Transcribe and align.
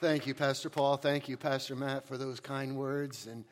Thank 0.00 0.26
you, 0.26 0.34
Pastor 0.34 0.68
Paul. 0.68 0.98
Thank 0.98 1.26
you, 1.26 1.38
Pastor 1.38 1.74
Matt, 1.74 2.06
for 2.06 2.18
those 2.18 2.38
kind 2.38 2.76
words. 2.76 3.26
And 3.26 3.46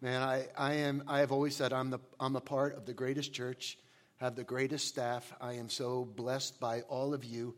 man, 0.00 0.22
I, 0.22 0.46
I 0.56 0.74
am 0.74 1.02
I 1.08 1.18
have 1.18 1.32
always 1.32 1.56
said 1.56 1.72
I'm 1.72 1.90
the 1.90 1.98
I'm 2.20 2.36
a 2.36 2.40
part 2.40 2.76
of 2.76 2.86
the 2.86 2.94
greatest 2.94 3.32
church, 3.32 3.76
have 4.18 4.36
the 4.36 4.44
greatest 4.44 4.86
staff. 4.86 5.34
I 5.40 5.54
am 5.54 5.68
so 5.68 6.04
blessed 6.04 6.60
by 6.60 6.82
all 6.82 7.14
of 7.14 7.24
you. 7.24 7.56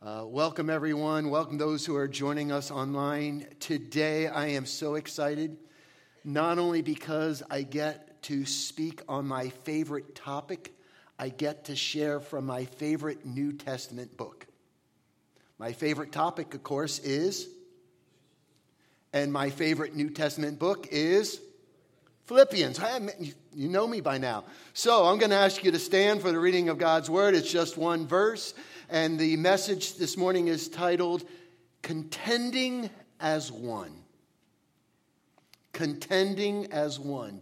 Uh, 0.00 0.24
welcome 0.26 0.70
everyone. 0.70 1.28
Welcome 1.28 1.58
those 1.58 1.84
who 1.84 1.94
are 1.94 2.08
joining 2.08 2.50
us 2.50 2.70
online 2.70 3.48
today. 3.60 4.28
I 4.28 4.46
am 4.46 4.64
so 4.64 4.94
excited, 4.94 5.58
not 6.24 6.58
only 6.58 6.80
because 6.80 7.42
I 7.50 7.64
get 7.64 8.22
to 8.22 8.46
speak 8.46 9.02
on 9.10 9.26
my 9.26 9.50
favorite 9.50 10.14
topic, 10.14 10.72
I 11.18 11.28
get 11.28 11.66
to 11.66 11.76
share 11.76 12.18
from 12.18 12.46
my 12.46 12.64
favorite 12.64 13.26
New 13.26 13.52
Testament 13.52 14.16
book. 14.16 14.46
My 15.58 15.72
favorite 15.72 16.12
topic, 16.12 16.54
of 16.54 16.62
course, 16.62 16.98
is 17.00 17.50
and 19.14 19.32
my 19.32 19.48
favorite 19.48 19.94
New 19.94 20.10
Testament 20.10 20.58
book 20.58 20.88
is 20.90 21.40
Philippians. 22.26 22.80
You 23.54 23.68
know 23.68 23.86
me 23.86 24.00
by 24.00 24.18
now. 24.18 24.42
So 24.72 25.04
I'm 25.04 25.18
going 25.18 25.30
to 25.30 25.36
ask 25.36 25.62
you 25.62 25.70
to 25.70 25.78
stand 25.78 26.20
for 26.20 26.32
the 26.32 26.38
reading 26.40 26.68
of 26.68 26.78
God's 26.78 27.08
Word. 27.08 27.36
It's 27.36 27.50
just 27.50 27.78
one 27.78 28.08
verse. 28.08 28.54
And 28.90 29.16
the 29.16 29.36
message 29.36 29.98
this 29.98 30.16
morning 30.16 30.48
is 30.48 30.68
titled 30.68 31.22
Contending 31.80 32.90
as 33.20 33.52
One. 33.52 33.92
Contending 35.72 36.72
as 36.72 36.98
One. 36.98 37.40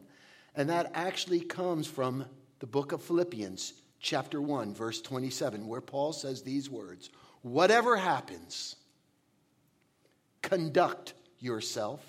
And 0.54 0.68
that 0.68 0.90
actually 0.92 1.40
comes 1.40 1.86
from 1.86 2.26
the 2.58 2.66
book 2.66 2.92
of 2.92 3.02
Philippians, 3.02 3.72
chapter 3.98 4.42
1, 4.42 4.74
verse 4.74 5.00
27, 5.00 5.66
where 5.66 5.80
Paul 5.80 6.12
says 6.12 6.42
these 6.42 6.68
words 6.68 7.08
Whatever 7.40 7.96
happens, 7.96 8.76
conduct 10.42 11.14
yourself 11.42 12.00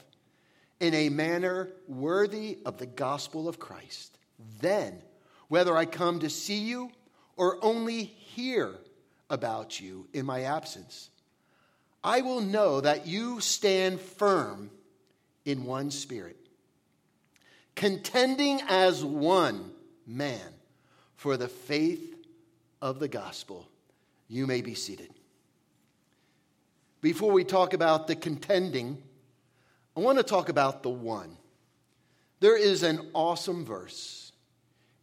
in 0.80 0.94
a 0.94 1.10
manner 1.10 1.70
worthy 1.88 2.60
of 2.66 2.78
the 2.78 2.86
gospel 2.86 3.50
of 3.50 3.60
Christ. 3.60 4.18
Then, 4.60 5.02
whether 5.48 5.76
I 5.76 5.86
come 5.86 6.20
to 6.20 6.30
see 6.30 6.60
you 6.60 6.92
or 7.36 7.58
only 7.62 8.04
hear 8.04 8.76
about 9.30 9.82
you 9.82 10.08
in 10.14 10.26
my 10.26 10.44
absence, 10.44 11.10
I 12.04 12.22
will 12.22 12.42
know 12.42 12.82
that 12.82 13.08
you 13.08 13.40
stand 13.40 14.00
firm 14.00 14.70
in 15.46 15.64
one 15.64 15.90
spirit, 15.90 16.38
contending 17.76 18.62
as 18.68 19.04
one 19.04 19.72
man 20.06 20.54
for 21.16 21.38
the 21.38 21.48
faith 21.48 22.16
of 22.82 23.00
the 23.00 23.08
gospel. 23.08 23.68
You 24.28 24.48
may 24.48 24.62
be 24.62 24.76
seated. 24.76 25.10
Before 27.00 27.32
we 27.32 27.44
talk 27.44 27.74
about 27.74 28.08
the 28.08 28.16
contending, 28.16 29.02
I 29.96 30.00
want 30.00 30.18
to 30.18 30.24
talk 30.24 30.50
about 30.50 30.82
the 30.82 30.90
one. 30.90 31.38
There 32.40 32.58
is 32.58 32.84
an 32.84 33.10
awesome 33.14 33.64
verse 33.64 34.32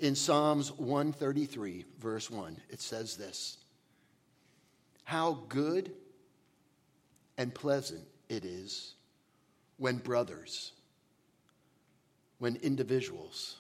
in 0.00 0.14
Psalms 0.14 0.72
133, 0.72 1.84
verse 2.00 2.30
1. 2.30 2.60
It 2.68 2.80
says 2.80 3.16
this 3.16 3.58
How 5.04 5.44
good 5.48 5.92
and 7.38 7.54
pleasant 7.54 8.04
it 8.28 8.44
is 8.44 8.94
when 9.76 9.98
brothers, 9.98 10.72
when 12.38 12.56
individuals, 12.56 13.56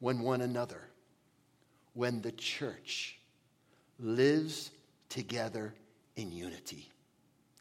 when 0.00 0.20
one 0.20 0.42
another, 0.42 0.82
when 1.94 2.20
the 2.20 2.32
church 2.32 3.18
lives 3.98 4.70
together 5.08 5.74
in 6.16 6.30
unity. 6.30 6.88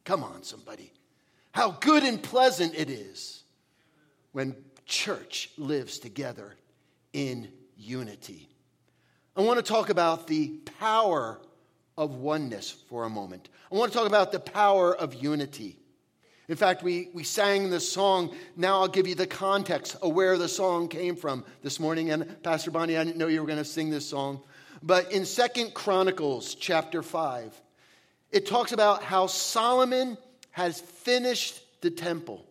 Come 0.04 0.24
on, 0.24 0.44
somebody. 0.44 0.92
How 1.52 1.72
good 1.72 2.04
and 2.04 2.22
pleasant 2.22 2.76
it 2.76 2.90
is 2.90 3.44
when 4.32 4.56
church 4.86 5.52
lives 5.58 6.00
together 6.00 6.56
in 7.14 7.50
unity. 7.78 8.50
I 9.36 9.42
want 9.42 9.58
to 9.58 9.64
talk 9.64 9.90
about 9.90 10.28
the 10.28 10.50
power 10.80 11.40
of 11.98 12.16
oneness 12.16 12.72
for 12.90 13.04
a 13.04 13.10
moment. 13.10 13.50
I 13.72 13.76
want 13.76 13.92
to 13.92 13.98
talk 13.98 14.08
about 14.08 14.32
the 14.32 14.40
power 14.40 14.96
of 14.96 15.14
unity. 15.14 15.78
In 16.48 16.56
fact, 16.56 16.82
we, 16.82 17.10
we 17.14 17.24
sang 17.24 17.70
this 17.70 17.92
song. 17.92 18.36
Now 18.56 18.82
I'll 18.82 18.88
give 18.88 19.08
you 19.08 19.16
the 19.16 19.28
context 19.28 19.96
of 20.02 20.14
where 20.14 20.38
the 20.38 20.48
song 20.48 20.88
came 20.88 21.16
from 21.16 21.46
this 21.62 21.80
morning. 21.80 22.10
And 22.10 22.42
Pastor 22.42 22.72
Bonnie, 22.72 22.98
I 22.98 23.04
didn't 23.04 23.18
know 23.18 23.28
you 23.28 23.42
were 23.42 23.48
going 23.48 23.60
to 23.60 23.66
sing 23.66 23.92
this 23.92 24.08
song. 24.08 24.42
But 24.82 25.12
in 25.12 25.26
Second 25.26 25.74
Chronicles 25.74 26.56
chapter 26.56 27.04
5, 27.04 27.54
it 28.32 28.46
talks 28.48 28.72
about 28.72 29.04
how 29.04 29.28
Solomon 29.28 30.18
has 30.52 30.80
finished 30.80 31.62
the 31.82 31.92
temple. 31.92 32.46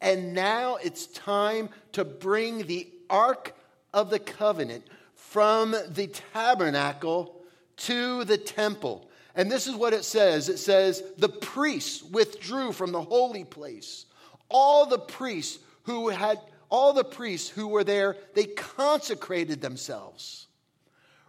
And 0.00 0.34
now 0.34 0.76
it's 0.76 1.06
time 1.08 1.68
to 1.92 2.04
bring 2.04 2.66
the 2.66 2.88
Ark 3.08 3.54
of 3.92 4.10
the 4.10 4.18
Covenant 4.18 4.84
from 5.14 5.74
the 5.88 6.08
tabernacle 6.32 7.40
to 7.76 8.24
the 8.24 8.38
temple. 8.38 9.08
And 9.34 9.50
this 9.50 9.66
is 9.66 9.74
what 9.74 9.92
it 9.92 10.04
says 10.04 10.48
it 10.48 10.58
says, 10.58 11.02
The 11.18 11.28
priests 11.28 12.02
withdrew 12.02 12.72
from 12.72 12.92
the 12.92 13.02
holy 13.02 13.44
place. 13.44 14.06
All 14.48 14.86
the 14.86 14.98
priests 14.98 15.58
who 15.84 16.08
had, 16.08 16.38
all 16.68 16.92
the 16.92 17.04
priests 17.04 17.48
who 17.48 17.68
were 17.68 17.84
there, 17.84 18.16
they 18.34 18.44
consecrated 18.44 19.60
themselves, 19.60 20.46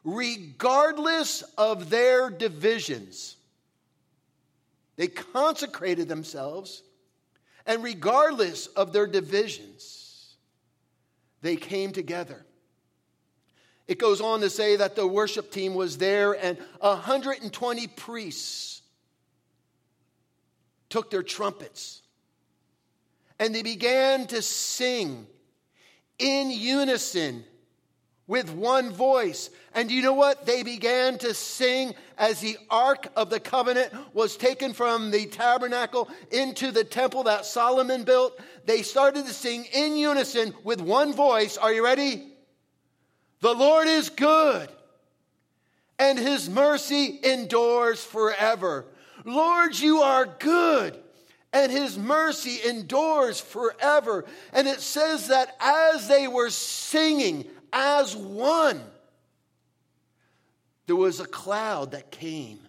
regardless 0.04 1.44
of 1.58 1.90
their 1.90 2.30
divisions. 2.30 3.36
They 4.96 5.07
consecrated 5.07 6.07
themselves, 6.07 6.84
and 7.66 7.84
regardless 7.84 8.68
of 8.68 8.94
their 8.94 9.07
divisions, 9.07 10.35
they 11.41 11.56
came 11.56 11.91
together. 11.91 12.46
It 13.88 13.97
goes 13.97 14.22
on 14.22 14.41
to 14.41 14.50
say 14.50 14.75
that 14.75 14.96
the 14.96 15.07
worship 15.07 15.52
team 15.52 15.74
was 15.74 15.97
there, 15.97 16.34
and 16.34 16.57
120 16.79 17.88
priests 17.88 18.81
took 20.90 21.09
their 21.09 21.23
trumpets 21.23 22.02
and 23.41 23.56
they 23.56 23.63
began 23.63 24.28
to 24.28 24.40
sing 24.40 25.25
in 26.19 26.52
unison 26.52 27.44
with 28.31 28.50
one 28.50 28.90
voice. 28.90 29.50
And 29.74 29.92
you 29.92 30.02
know 30.02 30.14
what? 30.14 30.46
They 30.46 30.64
began 30.64 31.18
to 31.18 31.34
sing 31.34 31.94
as 32.18 32.40
the 32.40 32.56
Ark 32.69 33.09
of 33.18 33.30
the 33.30 33.42
Covenant 33.42 33.92
was 34.14 34.38
taken 34.38 34.72
from 34.72 35.12
the 35.12 35.25
tabernacle 35.25 36.09
into 36.31 36.72
the 36.72 36.86
temple 36.86 37.24
that 37.24 37.46
Solomon 37.46 38.06
built. 38.06 38.40
They 38.66 38.84
started 38.84 39.25
to 39.25 39.34
sing 39.34 39.66
in 39.74 39.97
unison 39.97 40.53
with 40.64 40.80
one 40.80 41.12
voice. 41.12 41.58
Are 41.58 41.74
you 41.74 41.84
ready? 41.84 42.31
The 43.41 43.53
Lord 43.53 43.90
is 43.90 44.08
good, 44.08 44.70
and 46.00 46.18
his 46.18 46.50
mercy 46.50 47.20
endures 47.22 48.02
forever. 48.02 48.86
Lord, 49.25 49.78
you 49.78 50.03
are 50.03 50.25
good 50.25 50.97
and 51.53 51.70
his 51.70 51.97
mercy 51.97 52.59
endures 52.66 53.41
forever. 53.41 54.24
And 54.53 54.70
it 54.70 54.80
says 54.80 55.28
that 55.28 55.53
as 55.59 56.08
they 56.08 56.30
were 56.30 56.50
singing, 56.50 57.46
as 57.72 58.16
one. 58.16 58.82
There 60.88 60.96
was 60.96 61.20
a 61.20 61.26
cloud 61.26 61.92
that 61.92 62.12
came 62.12 62.59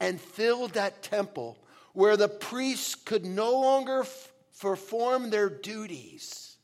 and 0.00 0.20
filled 0.20 0.72
that 0.72 1.02
temple 1.02 1.58
where 1.92 2.16
the 2.16 2.28
priests 2.28 2.94
could 2.94 3.24
no 3.24 3.60
longer 3.60 4.00
f- 4.00 4.32
perform 4.60 5.30
their 5.30 5.50
duties. 5.50 6.56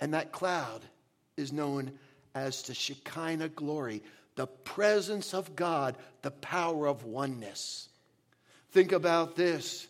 And 0.00 0.14
that 0.14 0.32
cloud 0.32 0.82
is 1.36 1.52
known 1.52 1.92
as 2.34 2.62
the 2.62 2.74
Shekinah 2.74 3.50
glory, 3.50 4.02
the 4.36 4.46
presence 4.46 5.34
of 5.34 5.54
God, 5.54 5.96
the 6.22 6.30
power 6.30 6.86
of 6.86 7.04
oneness. 7.04 7.88
Think 8.70 8.92
about 8.92 9.36
this. 9.36 9.88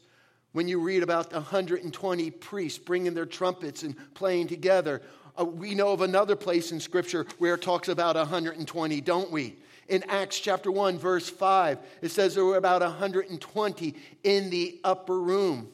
When 0.52 0.67
you 0.67 0.81
read 0.81 1.05
about 1.05 1.31
the 1.31 1.37
120 1.37 2.31
priests 2.32 2.78
bringing 2.78 3.14
their 3.14 3.26
trumpets 3.26 3.84
and 3.84 3.94
playing 4.14 4.49
together, 4.49 5.00
uh, 5.38 5.44
we 5.44 5.75
know 5.75 5.93
of 5.93 6.00
another 6.00 6.37
place 6.37 6.73
in 6.73 6.81
Scripture 6.81 7.27
where 7.38 7.55
it 7.55 7.62
talks 7.62 7.88
about 7.88 8.17
120, 8.17 9.00
don't 9.00 9.31
we? 9.31 9.56
In 9.88 10.05
Acts 10.09 10.38
chapter 10.38 10.71
1, 10.71 10.99
verse 10.99 11.29
5, 11.29 11.79
it 12.03 12.11
says 12.11 12.35
there 12.35 12.44
were 12.44 12.56
about 12.56 12.81
120 12.81 13.94
in 14.23 14.50
the 14.50 14.79
upper 14.85 15.21
room. 15.21 15.69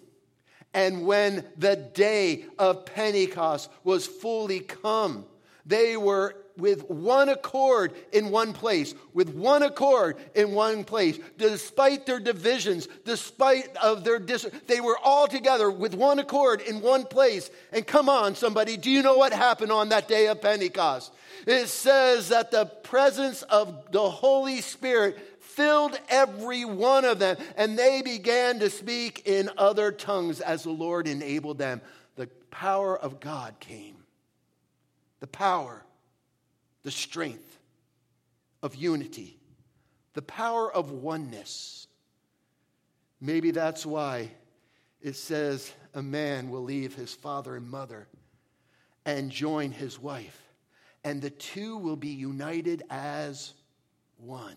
And 0.73 1.07
when 1.07 1.45
the 1.57 1.77
day 1.77 2.45
of 2.59 2.87
Pentecost 2.87 3.71
was 3.85 4.07
fully 4.07 4.61
come, 4.61 5.25
they 5.65 5.97
were 5.97 6.37
with 6.57 6.89
one 6.89 7.29
accord 7.29 7.93
in 8.13 8.31
one 8.31 8.53
place, 8.53 8.95
with 9.13 9.35
one 9.35 9.63
accord 9.63 10.17
in 10.35 10.53
one 10.53 10.85
place, 10.85 11.19
despite 11.39 12.07
their 12.07 12.21
divisions, 12.21 12.89
despite 13.05 13.77
of 13.77 14.05
their 14.05 14.19
dis- 14.19 14.49
they 14.67 14.81
were 14.81 14.99
all 15.03 15.27
together 15.27 15.71
with 15.71 15.95
one 15.95 16.19
accord 16.19 16.61
in 16.61 16.81
one 16.81 17.05
place. 17.05 17.51
And 17.73 17.87
come 17.87 18.09
on, 18.09 18.35
somebody, 18.35 18.77
do 18.77 18.91
you 18.91 19.03
know 19.03 19.17
what 19.17 19.33
happened 19.33 19.73
on 19.73 19.91
that 19.91 20.09
day 20.09 20.29
of 20.29 20.41
Pentecost? 20.41 21.13
It 21.47 21.69
says 21.69 22.31
that 22.31 22.51
the 22.51 22.67
presence 22.67 23.43
of 23.43 23.93
the 23.93 24.09
Holy 24.09 24.61
Spirit 24.61 25.19
filled 25.41 25.99
every 26.11 26.65
one 26.65 27.05
of 27.05 27.19
them, 27.19 27.37
and 27.57 27.79
they 27.79 28.03
began 28.03 28.59
to 28.59 28.69
speak 28.69 29.23
in 29.25 29.51
other 29.57 29.91
tongues 29.91 30.41
as 30.41 30.65
the 30.65 30.71
Lord 30.71 31.09
enabled 31.09 31.59
them. 31.59 31.81
The 32.17 32.27
power 32.51 32.99
of 32.99 33.21
God 33.21 33.55
came. 33.59 33.97
The 35.21 35.27
power, 35.27 35.83
the 36.87 36.93
strength 36.93 37.59
of 38.63 38.77
unity, 38.77 39.37
the 40.15 40.23
power 40.23 40.73
of 40.73 40.93
oneness. 40.93 41.89
Maybe 43.21 43.51
that's 43.51 43.85
why 43.85 44.31
it 45.03 45.17
says 45.17 45.73
a 45.95 46.03
man 46.03 46.49
will 46.49 46.63
leave 46.63 46.95
his 46.95 47.13
father 47.13 47.57
and 47.57 47.69
mother 47.69 48.07
and 49.05 49.33
join 49.33 49.73
his 49.73 49.99
wife, 49.99 50.41
and 51.03 51.21
the 51.21 51.31
two 51.31 51.77
will 51.77 51.97
be 51.97 52.11
united 52.11 52.85
as 52.89 53.53
one. 54.19 54.57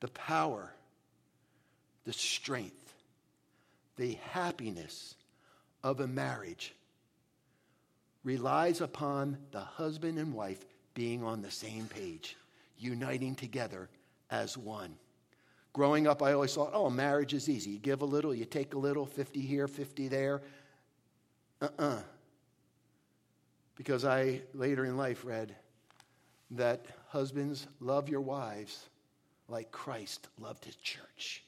The 0.00 0.08
power, 0.08 0.70
the 2.04 2.12
strength, 2.12 2.92
the 3.96 4.18
happiness 4.32 5.14
of 5.82 6.00
a 6.00 6.06
marriage 6.06 6.74
relies 8.28 8.82
upon 8.82 9.38
the 9.52 9.60
husband 9.60 10.18
and 10.18 10.34
wife 10.34 10.66
being 10.92 11.24
on 11.24 11.40
the 11.40 11.50
same 11.50 11.86
page, 11.86 12.36
uniting 12.76 13.34
together 13.34 13.88
as 14.30 14.54
one. 14.54 14.94
Growing 15.72 16.06
up, 16.06 16.22
I 16.22 16.34
always 16.34 16.54
thought, 16.54 16.72
oh, 16.74 16.90
marriage 16.90 17.32
is 17.32 17.48
easy. 17.48 17.70
You 17.70 17.78
give 17.78 18.02
a 18.02 18.04
little, 18.04 18.34
you 18.34 18.44
take 18.44 18.74
a 18.74 18.78
little, 18.78 19.06
50 19.06 19.40
here, 19.40 19.66
50 19.66 20.08
there. 20.08 20.42
Uh 21.62 21.68
uh-uh. 21.78 21.84
uh 21.86 22.02
Because 23.76 24.04
I 24.04 24.42
later 24.52 24.84
in 24.84 24.98
life 24.98 25.24
read 25.24 25.56
that 26.50 26.84
husbands 27.08 27.66
love 27.80 28.10
your 28.10 28.20
wives 28.20 28.90
like 29.48 29.72
Christ 29.72 30.28
loved 30.38 30.66
his 30.66 30.76
church 30.76 31.44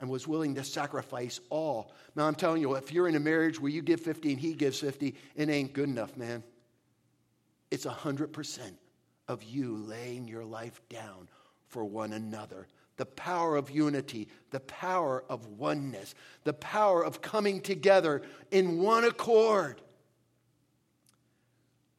and 0.00 0.08
was 0.08 0.26
willing 0.26 0.54
to 0.54 0.64
sacrifice 0.64 1.40
all. 1.50 1.92
Now, 2.16 2.26
I'm 2.26 2.34
telling 2.34 2.62
you, 2.62 2.74
if 2.74 2.92
you're 2.92 3.08
in 3.08 3.16
a 3.16 3.20
marriage 3.20 3.60
where 3.60 3.70
you 3.70 3.82
give 3.82 4.00
50 4.00 4.32
and 4.32 4.40
he 4.40 4.54
gives 4.54 4.80
50, 4.80 5.14
it 5.36 5.48
ain't 5.48 5.72
good 5.72 5.88
enough, 5.88 6.16
man. 6.16 6.42
It's 7.70 7.86
100% 7.86 8.60
of 9.28 9.42
you 9.44 9.76
laying 9.76 10.26
your 10.26 10.44
life 10.44 10.80
down 10.88 11.28
for 11.68 11.84
one 11.84 12.12
another 12.12 12.66
the 12.96 13.06
power 13.06 13.56
of 13.56 13.70
unity, 13.70 14.28
the 14.50 14.60
power 14.60 15.24
of 15.30 15.46
oneness, 15.46 16.14
the 16.44 16.52
power 16.52 17.02
of 17.02 17.22
coming 17.22 17.62
together 17.62 18.20
in 18.50 18.78
one 18.78 19.04
accord. 19.04 19.80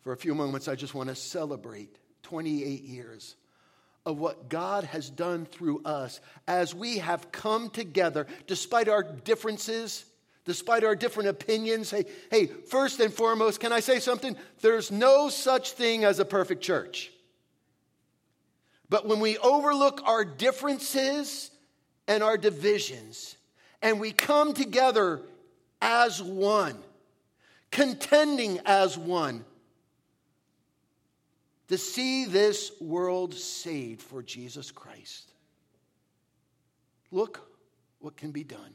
For 0.02 0.14
a 0.14 0.18
few 0.18 0.36
moments, 0.36 0.68
I 0.68 0.76
just 0.76 0.94
want 0.94 1.10
to 1.10 1.16
celebrate 1.16 1.98
28 2.22 2.84
years 2.84 3.36
of 4.06 4.18
what 4.18 4.50
God 4.50 4.84
has 4.86 5.10
done 5.10 5.46
through 5.46 5.84
us 5.84 6.20
as 6.48 6.74
we 6.74 6.98
have 6.98 7.32
come 7.32 7.70
together 7.70 8.26
despite 8.48 8.88
our 8.88 9.04
differences, 9.04 10.06
despite 10.46 10.84
our 10.84 10.96
different 10.96 11.30
opinions. 11.30 11.92
Hey, 11.92 12.06
hey, 12.32 12.48
first 12.48 13.00
and 13.00 13.14
foremost, 13.14 13.60
can 13.60 13.72
I 13.72 13.80
say 13.80 14.00
something? 14.00 14.36
There's 14.62 14.92
no 14.92 15.30
such 15.30 15.74
thing 15.74 16.04
as 16.04 16.20
a 16.20 16.26
perfect 16.26 16.64
church. 16.64 17.12
But 18.90 19.08
when 19.08 19.20
we 19.20 19.38
overlook 19.38 20.02
our 20.06 20.26
differences 20.26 21.52
and 22.08 22.24
our 22.24 22.38
divisions, 22.38 23.38
and 23.82 24.00
we 24.00 24.12
come 24.12 24.54
together 24.54 25.22
as 25.82 26.22
one, 26.22 26.78
contending 27.70 28.60
as 28.66 28.98
one, 28.98 29.46
to 31.72 31.78
see 31.78 32.26
this 32.26 32.74
world 32.82 33.34
saved 33.34 34.02
for 34.02 34.22
Jesus 34.22 34.72
Christ. 34.72 35.32
Look 37.12 37.50
what 38.00 38.18
can 38.18 38.32
be 38.32 38.44
done. 38.44 38.74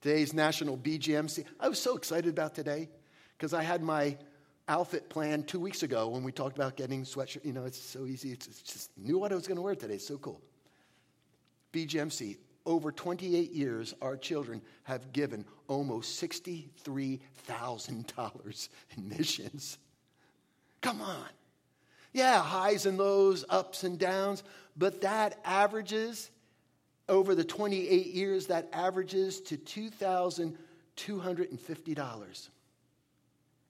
Today's 0.00 0.32
National 0.32 0.76
BGMC. 0.76 1.44
I 1.58 1.68
was 1.68 1.80
so 1.80 1.96
excited 1.96 2.28
about 2.28 2.54
today 2.54 2.88
because 3.36 3.52
I 3.52 3.64
had 3.64 3.82
my 3.82 4.16
outfit 4.68 5.08
plan 5.08 5.42
two 5.42 5.58
weeks 5.58 5.82
ago 5.82 6.06
when 6.06 6.22
we 6.22 6.30
talked 6.30 6.56
about 6.56 6.76
getting 6.76 7.02
sweatshirt. 7.02 7.44
You 7.44 7.52
know, 7.52 7.64
it's 7.64 7.80
so 7.80 8.06
easy. 8.06 8.30
It's 8.30 8.62
just 8.62 8.96
knew 8.96 9.18
what 9.18 9.32
I 9.32 9.34
was 9.34 9.48
going 9.48 9.56
to 9.56 9.62
wear 9.62 9.74
today. 9.74 9.94
It's 9.94 10.06
so 10.06 10.18
cool. 10.18 10.40
BGMC. 11.72 12.36
Over 12.64 12.92
28 12.92 13.50
years, 13.50 13.92
our 14.00 14.16
children 14.16 14.62
have 14.84 15.12
given 15.12 15.44
almost 15.66 16.22
$63,000 16.22 18.68
in 18.96 19.08
missions. 19.08 19.78
Come 20.80 21.00
on. 21.00 21.26
Yeah, 22.12 22.42
highs 22.42 22.86
and 22.86 22.98
lows, 22.98 23.44
ups 23.48 23.84
and 23.84 23.96
downs, 23.98 24.42
but 24.76 25.00
that 25.02 25.38
averages 25.44 26.30
over 27.08 27.34
the 27.34 27.44
28 27.44 28.06
years, 28.06 28.46
that 28.46 28.68
averages 28.72 29.42
to 29.42 29.56
$2,250. 29.56 32.48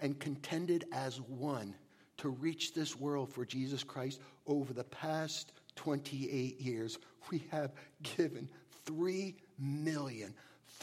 and 0.00 0.18
contended 0.18 0.86
as 0.92 1.20
one 1.20 1.74
to 2.18 2.30
reach 2.30 2.74
this 2.74 2.98
world 2.98 3.28
for 3.28 3.44
Jesus 3.44 3.84
Christ 3.84 4.20
over 4.46 4.72
the 4.72 4.84
past 4.84 5.52
28 5.76 6.60
years, 6.60 6.98
we 7.30 7.44
have 7.50 7.72
given 8.16 8.48
$3 8.86 9.34
million. 9.58 10.34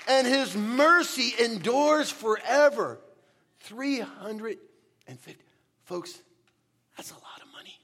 and 0.09 0.27
his 0.27 0.57
mercy 0.57 1.35
endures 1.43 2.11
forever. 2.11 2.99
350. 3.61 5.45
Folks, 5.85 6.21
that's 6.97 7.11
a 7.11 7.15
lot 7.15 7.43
of 7.43 7.53
money. 7.53 7.79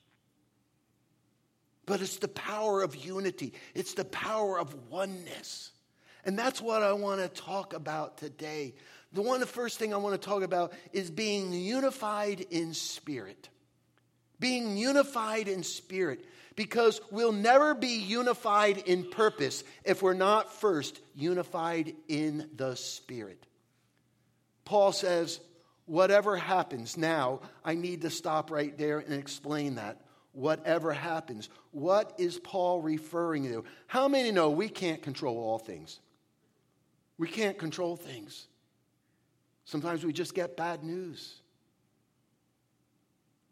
But 1.87 2.01
it's 2.01 2.19
the 2.19 2.29
power 2.29 2.83
of 2.83 2.97
unity, 2.97 3.53
it's 3.75 3.95
the 3.95 4.05
power 4.05 4.59
of 4.59 4.75
oneness. 4.91 5.73
And 6.25 6.39
that's 6.39 6.61
what 6.61 6.83
I 6.83 6.93
want 6.93 7.21
to 7.21 7.29
talk 7.29 7.73
about 7.73 8.19
today. 8.19 8.75
The 9.13 9.23
one, 9.23 9.41
the 9.41 9.47
first 9.47 9.79
thing 9.79 9.95
I 9.95 9.97
want 9.97 10.21
to 10.21 10.29
talk 10.29 10.43
about 10.43 10.75
is 10.93 11.11
being 11.11 11.53
unified 11.53 12.45
in 12.51 12.75
spirit 12.75 13.49
being 14.41 14.77
unified 14.77 15.49
in 15.49 15.63
spirit, 15.63 16.25
because 16.57 17.01
we'll 17.11 17.33
never 17.33 17.75
be 17.75 17.99
unified 17.99 18.79
in 18.79 19.11
purpose 19.11 19.65
if 19.85 20.03
we're 20.03 20.15
not 20.15 20.53
first 20.53 21.01
unified 21.15 21.95
in 22.09 22.49
the 22.57 22.75
spirit. 22.75 23.45
Paul 24.65 24.93
says, 24.93 25.41
whatever 25.87 26.37
happens 26.37 26.97
now, 26.97 27.41
I 27.65 27.75
need 27.75 28.03
to 28.03 28.11
stop 28.11 28.51
right 28.51 28.77
there 28.77 28.99
and 28.99 29.15
explain 29.15 29.77
that. 29.77 30.01
Whatever 30.33 30.93
happens. 30.93 31.49
What 31.71 32.15
is 32.19 32.39
Paul 32.39 32.83
referring 32.83 33.45
to? 33.45 33.65
How 33.87 34.09
many 34.09 34.31
know 34.31 34.51
we 34.51 34.69
can't 34.69 35.03
control 35.03 35.39
all 35.39 35.59
things? 35.59 35.99
We 37.17 37.29
can't 37.29 37.59
control 37.59 37.97
things. 37.97 38.47
Sometimes 39.65 40.05
we 40.05 40.13
just 40.13 40.35
get 40.35 40.57
bad 40.57 40.85
news. 40.85 41.41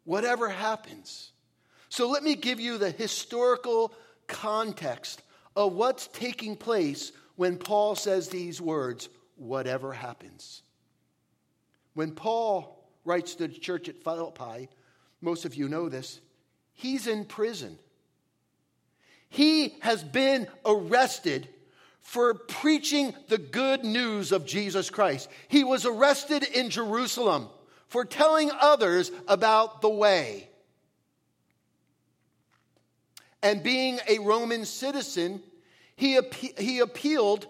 Whatever 0.06 0.48
happens. 0.48 1.32
So 1.90 2.08
let 2.08 2.22
me 2.22 2.34
give 2.34 2.58
you 2.58 2.78
the 2.78 2.90
historical 2.90 3.92
context 4.26 5.22
of 5.54 5.74
what's 5.74 6.06
taking 6.08 6.56
place 6.56 7.12
when 7.34 7.58
Paul 7.58 7.94
says 7.94 8.28
these 8.28 8.60
words, 8.60 9.08
whatever 9.36 9.92
happens. 9.92 10.62
When 11.94 12.12
Paul 12.12 12.88
writes 13.04 13.34
to 13.34 13.48
the 13.48 13.54
church 13.54 13.88
at 13.88 14.02
Philippi, 14.02 14.68
most 15.20 15.44
of 15.44 15.54
you 15.54 15.68
know 15.68 15.88
this, 15.88 16.20
he's 16.72 17.06
in 17.06 17.24
prison. 17.24 17.78
He 19.28 19.74
has 19.80 20.04
been 20.04 20.46
arrested 20.64 21.48
for 22.00 22.34
preaching 22.34 23.12
the 23.28 23.38
good 23.38 23.84
news 23.84 24.30
of 24.30 24.46
Jesus 24.46 24.88
Christ. 24.88 25.28
He 25.48 25.64
was 25.64 25.84
arrested 25.84 26.44
in 26.44 26.70
Jerusalem 26.70 27.48
for 27.88 28.04
telling 28.04 28.50
others 28.60 29.10
about 29.28 29.80
the 29.80 29.88
way. 29.88 30.48
And 33.42 33.62
being 33.62 34.00
a 34.08 34.18
Roman 34.18 34.64
citizen, 34.64 35.42
he, 35.94 36.18
he 36.58 36.80
appealed 36.80 37.46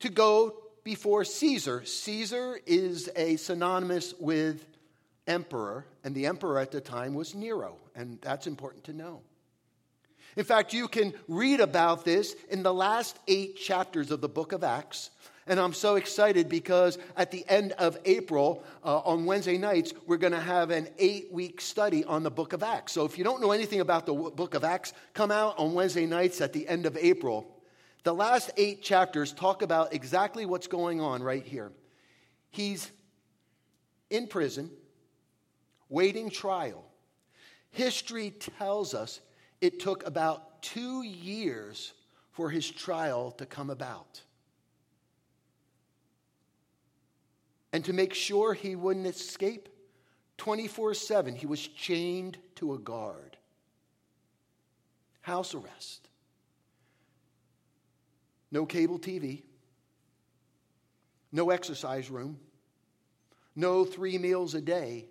to 0.00 0.08
go 0.08 0.56
before 0.82 1.24
Caesar. 1.24 1.84
Caesar 1.84 2.58
is 2.66 3.08
a 3.14 3.36
synonymous 3.36 4.14
with 4.18 4.66
emperor, 5.26 5.86
and 6.02 6.14
the 6.14 6.26
emperor 6.26 6.58
at 6.58 6.72
the 6.72 6.80
time 6.80 7.14
was 7.14 7.34
Nero, 7.34 7.76
and 7.94 8.18
that's 8.20 8.46
important 8.46 8.84
to 8.84 8.92
know. 8.92 9.20
In 10.36 10.44
fact, 10.44 10.72
you 10.72 10.88
can 10.88 11.12
read 11.28 11.60
about 11.60 12.04
this 12.04 12.34
in 12.48 12.62
the 12.62 12.72
last 12.72 13.18
eight 13.28 13.56
chapters 13.56 14.10
of 14.10 14.20
the 14.20 14.28
book 14.28 14.52
of 14.52 14.64
Acts. 14.64 15.10
And 15.46 15.58
I'm 15.58 15.72
so 15.72 15.96
excited 15.96 16.48
because 16.48 16.98
at 17.16 17.30
the 17.30 17.44
end 17.48 17.72
of 17.72 17.98
April, 18.04 18.62
uh, 18.84 18.98
on 18.98 19.24
Wednesday 19.24 19.58
nights, 19.58 19.92
we're 20.06 20.18
going 20.18 20.32
to 20.32 20.40
have 20.40 20.70
an 20.70 20.88
eight 20.98 21.32
week 21.32 21.60
study 21.60 22.04
on 22.04 22.22
the 22.22 22.30
book 22.30 22.52
of 22.52 22.62
Acts. 22.62 22.92
So 22.92 23.04
if 23.04 23.18
you 23.18 23.24
don't 23.24 23.40
know 23.40 23.52
anything 23.52 23.80
about 23.80 24.06
the 24.06 24.14
book 24.14 24.54
of 24.54 24.64
Acts, 24.64 24.92
come 25.14 25.30
out 25.30 25.58
on 25.58 25.72
Wednesday 25.74 26.06
nights 26.06 26.40
at 26.40 26.52
the 26.52 26.68
end 26.68 26.86
of 26.86 26.96
April. 26.96 27.56
The 28.04 28.14
last 28.14 28.50
eight 28.56 28.82
chapters 28.82 29.32
talk 29.32 29.62
about 29.62 29.92
exactly 29.92 30.46
what's 30.46 30.66
going 30.66 31.00
on 31.00 31.22
right 31.22 31.44
here. 31.44 31.72
He's 32.50 32.90
in 34.08 34.26
prison, 34.26 34.70
waiting 35.88 36.30
trial. 36.30 36.84
History 37.70 38.30
tells 38.30 38.94
us 38.94 39.20
it 39.60 39.80
took 39.80 40.06
about 40.06 40.62
two 40.62 41.02
years 41.02 41.92
for 42.32 42.50
his 42.50 42.68
trial 42.68 43.32
to 43.32 43.46
come 43.46 43.70
about. 43.70 44.22
And 47.72 47.84
to 47.84 47.92
make 47.92 48.14
sure 48.14 48.52
he 48.52 48.74
wouldn't 48.74 49.06
escape, 49.06 49.68
24 50.38 50.94
7, 50.94 51.34
he 51.34 51.46
was 51.46 51.60
chained 51.60 52.38
to 52.56 52.74
a 52.74 52.78
guard. 52.78 53.36
House 55.20 55.54
arrest. 55.54 56.08
No 58.50 58.66
cable 58.66 58.98
TV. 58.98 59.42
No 61.30 61.50
exercise 61.50 62.10
room. 62.10 62.38
No 63.54 63.84
three 63.84 64.18
meals 64.18 64.54
a 64.54 64.60
day. 64.60 65.06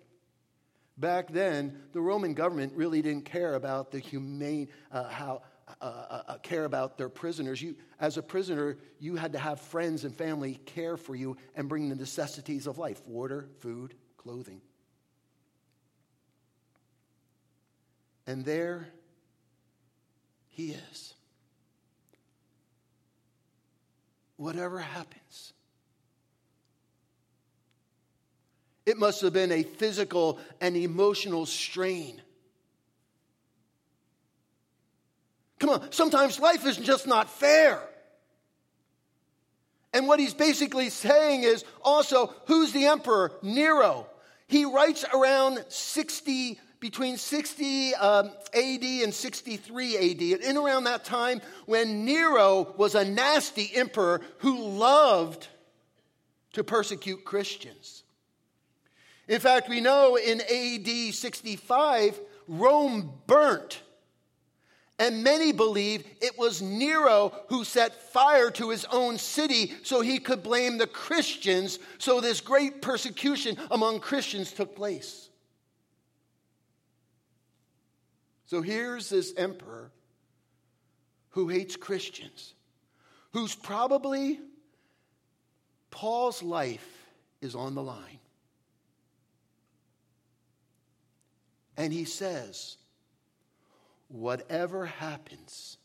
Back 0.98 1.32
then, 1.32 1.80
the 1.92 2.00
Roman 2.00 2.34
government 2.34 2.74
really 2.74 3.00
didn't 3.00 3.24
care 3.24 3.54
about 3.54 3.90
the 3.90 3.98
humane, 3.98 4.68
uh, 4.92 5.08
how, 5.08 5.42
uh, 5.80 5.84
uh, 5.84 6.22
uh, 6.28 6.38
care 6.38 6.64
about 6.64 6.98
their 6.98 7.08
prisoners. 7.08 7.60
You, 7.60 7.76
as 7.98 8.16
a 8.16 8.22
prisoner, 8.22 8.78
you 8.98 9.16
had 9.16 9.32
to 9.32 9.38
have 9.38 9.60
friends 9.60 10.04
and 10.04 10.14
family 10.14 10.54
care 10.66 10.96
for 10.96 11.14
you 11.14 11.36
and 11.54 11.68
bring 11.68 11.88
the 11.88 11.96
necessities 11.96 12.66
of 12.66 12.78
life 12.78 13.00
water, 13.06 13.48
food, 13.60 13.94
clothing. 14.16 14.60
And 18.26 18.44
there 18.44 18.88
he 20.48 20.70
is. 20.70 21.14
Whatever 24.36 24.78
happens, 24.78 25.52
it 28.86 28.96
must 28.96 29.20
have 29.20 29.32
been 29.32 29.52
a 29.52 29.62
physical 29.62 30.38
and 30.60 30.76
emotional 30.76 31.44
strain 31.44 32.22
Come 35.60 35.70
on, 35.70 35.92
sometimes 35.92 36.40
life 36.40 36.66
is 36.66 36.76
just 36.78 37.06
not 37.06 37.30
fair. 37.30 37.80
And 39.92 40.08
what 40.08 40.18
he's 40.18 40.34
basically 40.34 40.88
saying 40.88 41.42
is 41.42 41.64
also, 41.82 42.34
who's 42.46 42.72
the 42.72 42.86
emperor? 42.86 43.32
Nero. 43.42 44.06
He 44.46 44.64
writes 44.64 45.04
around 45.14 45.64
60, 45.68 46.58
between 46.80 47.18
60 47.18 47.94
um, 47.96 48.30
AD 48.54 48.82
and 48.82 49.12
63 49.12 49.96
AD, 49.96 50.20
and 50.20 50.42
in 50.42 50.56
around 50.56 50.84
that 50.84 51.04
time 51.04 51.42
when 51.66 52.04
Nero 52.04 52.74
was 52.76 52.94
a 52.94 53.04
nasty 53.04 53.70
emperor 53.74 54.22
who 54.38 54.58
loved 54.58 55.46
to 56.54 56.64
persecute 56.64 57.24
Christians. 57.24 58.02
In 59.28 59.40
fact, 59.40 59.68
we 59.68 59.80
know 59.80 60.16
in 60.16 60.40
AD 60.40 61.14
65, 61.14 62.18
Rome 62.48 63.12
burnt 63.26 63.82
and 65.00 65.24
many 65.24 65.50
believe 65.50 66.04
it 66.20 66.38
was 66.38 66.60
Nero 66.60 67.32
who 67.48 67.64
set 67.64 68.12
fire 68.12 68.50
to 68.50 68.68
his 68.68 68.84
own 68.92 69.16
city 69.16 69.72
so 69.82 70.02
he 70.02 70.18
could 70.18 70.42
blame 70.42 70.76
the 70.76 70.86
Christians. 70.86 71.78
So 71.96 72.20
this 72.20 72.42
great 72.42 72.82
persecution 72.82 73.56
among 73.70 74.00
Christians 74.00 74.52
took 74.52 74.76
place. 74.76 75.30
So 78.44 78.60
here's 78.60 79.08
this 79.08 79.32
emperor 79.38 79.90
who 81.30 81.48
hates 81.48 81.76
Christians, 81.76 82.52
who's 83.32 83.54
probably 83.54 84.38
Paul's 85.90 86.42
life 86.42 87.06
is 87.40 87.54
on 87.54 87.74
the 87.74 87.82
line. 87.82 88.18
And 91.78 91.90
he 91.90 92.04
says, 92.04 92.76
whatever 94.10 94.86
happens, 94.86 95.78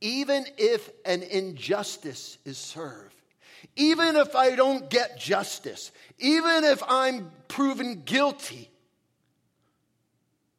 even 0.00 0.44
if 0.56 0.90
an 1.04 1.22
injustice 1.22 2.38
is 2.44 2.58
served, 2.58 3.14
even 3.76 4.16
if 4.16 4.34
I 4.36 4.54
don't 4.54 4.90
get 4.90 5.18
justice, 5.18 5.90
even 6.18 6.64
if 6.64 6.82
I'm 6.88 7.30
proven 7.48 8.02
guilty, 8.04 8.70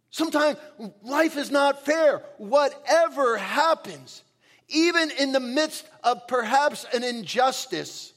sometimes 0.09 0.57
life 1.03 1.37
is 1.37 1.51
not 1.51 1.85
fair. 1.85 2.23
Whatever 2.37 3.37
happens, 3.37 4.23
even 4.69 5.11
in 5.11 5.31
the 5.31 5.39
midst 5.39 5.85
of 6.03 6.27
perhaps 6.27 6.85
an 6.93 7.03
injustice, 7.03 8.13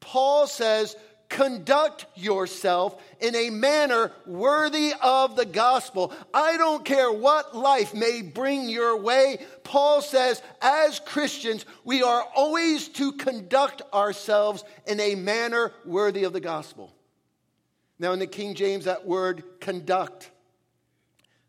Paul 0.00 0.46
says, 0.46 0.94
conduct 1.28 2.06
yourself 2.14 3.00
in 3.20 3.34
a 3.34 3.50
manner 3.50 4.12
worthy 4.26 4.92
of 5.02 5.36
the 5.36 5.44
gospel. 5.44 6.12
I 6.32 6.56
don't 6.56 6.84
care 6.84 7.10
what 7.12 7.56
life 7.56 7.94
may 7.94 8.22
bring 8.22 8.68
your 8.68 9.00
way. 9.00 9.44
Paul 9.64 10.02
says, 10.02 10.42
as 10.60 11.00
Christians, 11.00 11.66
we 11.84 12.02
are 12.02 12.24
always 12.34 12.88
to 12.88 13.12
conduct 13.12 13.82
ourselves 13.92 14.64
in 14.86 15.00
a 15.00 15.14
manner 15.14 15.72
worthy 15.84 16.24
of 16.24 16.32
the 16.32 16.40
gospel. 16.40 16.94
Now, 17.98 18.12
in 18.12 18.18
the 18.18 18.26
King 18.26 18.54
James, 18.54 18.84
that 18.84 19.06
word 19.06 19.42
conduct 19.60 20.30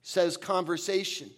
says 0.01 0.37
conversation. 0.37 1.29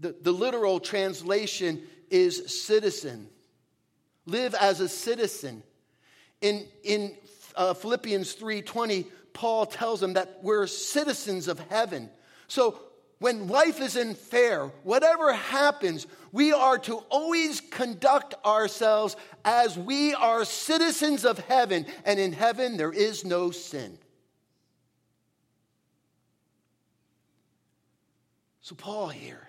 The, 0.00 0.14
the 0.20 0.32
literal 0.32 0.80
translation 0.80 1.82
is 2.10 2.62
citizen. 2.64 3.28
Live 4.26 4.54
as 4.54 4.80
a 4.80 4.88
citizen 4.88 5.62
in, 6.40 6.66
in 6.82 7.16
uh, 7.54 7.74
Philippians 7.74 8.34
3:20, 8.36 9.06
Paul 9.32 9.66
tells 9.66 10.00
them 10.00 10.14
that 10.14 10.38
we're 10.42 10.66
citizens 10.66 11.48
of 11.48 11.58
heaven. 11.58 12.10
So 12.48 12.80
when 13.18 13.48
life 13.48 13.80
isn't 13.80 14.18
fair, 14.18 14.66
whatever 14.82 15.32
happens, 15.32 16.06
we 16.32 16.52
are 16.52 16.78
to 16.80 16.96
always 17.08 17.60
conduct 17.60 18.34
ourselves 18.44 19.16
as 19.44 19.78
we 19.78 20.14
are 20.14 20.44
citizens 20.44 21.24
of 21.24 21.38
heaven, 21.38 21.86
and 22.04 22.20
in 22.20 22.32
heaven 22.32 22.76
there 22.76 22.92
is 22.92 23.24
no 23.24 23.50
sin. 23.50 23.98
So, 28.60 28.74
Paul 28.74 29.08
here, 29.08 29.48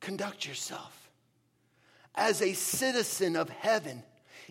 conduct 0.00 0.46
yourself 0.46 1.10
as 2.14 2.40
a 2.40 2.54
citizen 2.54 3.36
of 3.36 3.50
heaven 3.50 4.02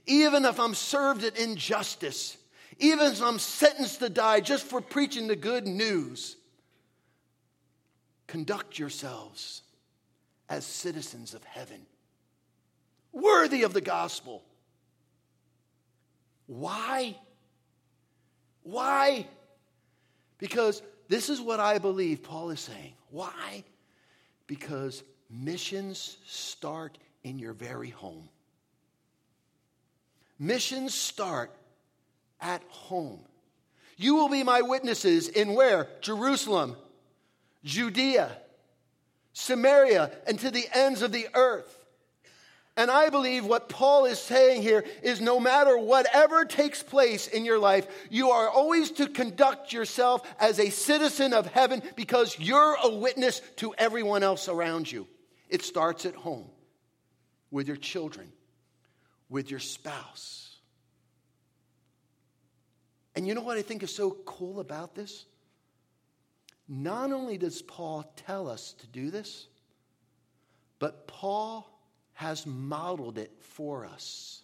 even 0.05 0.45
if 0.45 0.59
I'm 0.59 0.73
served 0.73 1.23
at 1.23 1.37
injustice, 1.37 2.37
even 2.79 3.11
if 3.11 3.21
I'm 3.21 3.39
sentenced 3.39 3.99
to 3.99 4.09
die 4.09 4.39
just 4.39 4.65
for 4.65 4.81
preaching 4.81 5.27
the 5.27 5.35
good 5.35 5.67
news, 5.67 6.35
conduct 8.27 8.79
yourselves 8.79 9.61
as 10.49 10.65
citizens 10.65 11.33
of 11.33 11.43
heaven, 11.43 11.85
worthy 13.11 13.63
of 13.63 13.73
the 13.73 13.81
gospel. 13.81 14.43
Why? 16.47 17.15
Why? 18.63 19.27
Because 20.37 20.81
this 21.07 21.29
is 21.29 21.39
what 21.39 21.59
I 21.59 21.77
believe 21.77 22.23
Paul 22.23 22.49
is 22.49 22.59
saying. 22.59 22.93
Why? 23.09 23.63
Because 24.47 25.03
missions 25.29 26.17
start 26.25 26.97
in 27.23 27.39
your 27.39 27.53
very 27.53 27.89
home. 27.89 28.27
Missions 30.39 30.93
start 30.93 31.51
at 32.41 32.61
home. 32.69 33.19
You 33.97 34.15
will 34.15 34.29
be 34.29 34.43
my 34.43 34.61
witnesses 34.61 35.29
in 35.29 35.53
where? 35.53 35.87
Jerusalem, 36.01 36.75
Judea, 37.63 38.35
Samaria, 39.33 40.11
and 40.27 40.39
to 40.39 40.51
the 40.51 40.65
ends 40.73 41.01
of 41.01 41.11
the 41.11 41.27
earth. 41.33 41.83
And 42.75 42.89
I 42.89 43.09
believe 43.09 43.45
what 43.45 43.69
Paul 43.69 44.05
is 44.05 44.17
saying 44.17 44.63
here 44.63 44.83
is 45.03 45.21
no 45.21 45.39
matter 45.39 45.77
whatever 45.77 46.43
takes 46.43 46.81
place 46.81 47.27
in 47.27 47.45
your 47.45 47.59
life, 47.59 47.87
you 48.09 48.31
are 48.31 48.49
always 48.49 48.89
to 48.93 49.07
conduct 49.07 49.71
yourself 49.71 50.27
as 50.39 50.59
a 50.59 50.71
citizen 50.71 51.33
of 51.33 51.45
heaven 51.45 51.83
because 51.95 52.37
you're 52.39 52.75
a 52.83 52.89
witness 52.89 53.41
to 53.57 53.75
everyone 53.77 54.23
else 54.23 54.49
around 54.49 54.91
you. 54.91 55.07
It 55.49 55.61
starts 55.61 56.07
at 56.07 56.15
home 56.15 56.49
with 57.51 57.67
your 57.67 57.77
children, 57.77 58.31
with 59.33 59.49
your 59.49 59.59
spouse. 59.59 60.57
And 63.15 63.27
you 63.27 63.33
know 63.33 63.41
what 63.41 63.57
I 63.57 63.63
think 63.63 63.81
is 63.81 63.93
so 63.93 64.11
cool 64.25 64.59
about 64.59 64.93
this? 64.93 65.25
Not 66.69 67.11
only 67.11 67.39
does 67.39 67.63
Paul 67.63 68.05
tell 68.15 68.47
us 68.47 68.73
to 68.73 68.87
do 68.87 69.09
this, 69.09 69.47
but 70.77 71.07
Paul 71.07 71.67
has 72.13 72.45
modeled 72.45 73.17
it 73.17 73.31
for 73.39 73.85
us. 73.85 74.43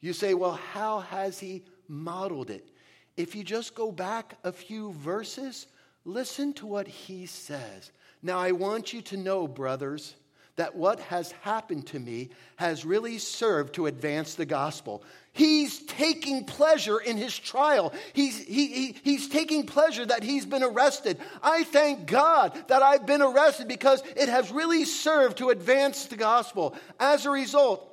You 0.00 0.12
say, 0.12 0.34
well, 0.34 0.60
how 0.72 1.00
has 1.00 1.40
he 1.40 1.64
modeled 1.88 2.50
it? 2.50 2.68
If 3.16 3.34
you 3.34 3.42
just 3.42 3.74
go 3.74 3.90
back 3.90 4.38
a 4.44 4.52
few 4.52 4.92
verses, 4.92 5.66
listen 6.04 6.52
to 6.54 6.66
what 6.66 6.86
he 6.86 7.26
says. 7.26 7.90
Now, 8.22 8.38
I 8.38 8.52
want 8.52 8.92
you 8.92 9.02
to 9.02 9.16
know, 9.16 9.48
brothers, 9.48 10.14
that 10.56 10.76
what 10.76 11.00
has 11.00 11.32
happened 11.32 11.86
to 11.88 11.98
me 11.98 12.28
has 12.56 12.84
really 12.84 13.18
served 13.18 13.74
to 13.74 13.86
advance 13.86 14.34
the 14.34 14.44
gospel. 14.44 15.02
He's 15.32 15.80
taking 15.86 16.44
pleasure 16.44 16.98
in 16.98 17.16
his 17.16 17.36
trial. 17.38 17.94
He's, 18.12 18.38
he, 18.38 18.66
he, 18.66 18.96
he's 19.02 19.28
taking 19.28 19.64
pleasure 19.64 20.04
that 20.04 20.22
he's 20.22 20.44
been 20.44 20.62
arrested. 20.62 21.18
I 21.42 21.64
thank 21.64 22.06
God 22.06 22.68
that 22.68 22.82
I've 22.82 23.06
been 23.06 23.22
arrested 23.22 23.66
because 23.66 24.02
it 24.14 24.28
has 24.28 24.52
really 24.52 24.84
served 24.84 25.38
to 25.38 25.48
advance 25.48 26.04
the 26.04 26.16
gospel. 26.16 26.76
As 27.00 27.24
a 27.24 27.30
result, 27.30 27.88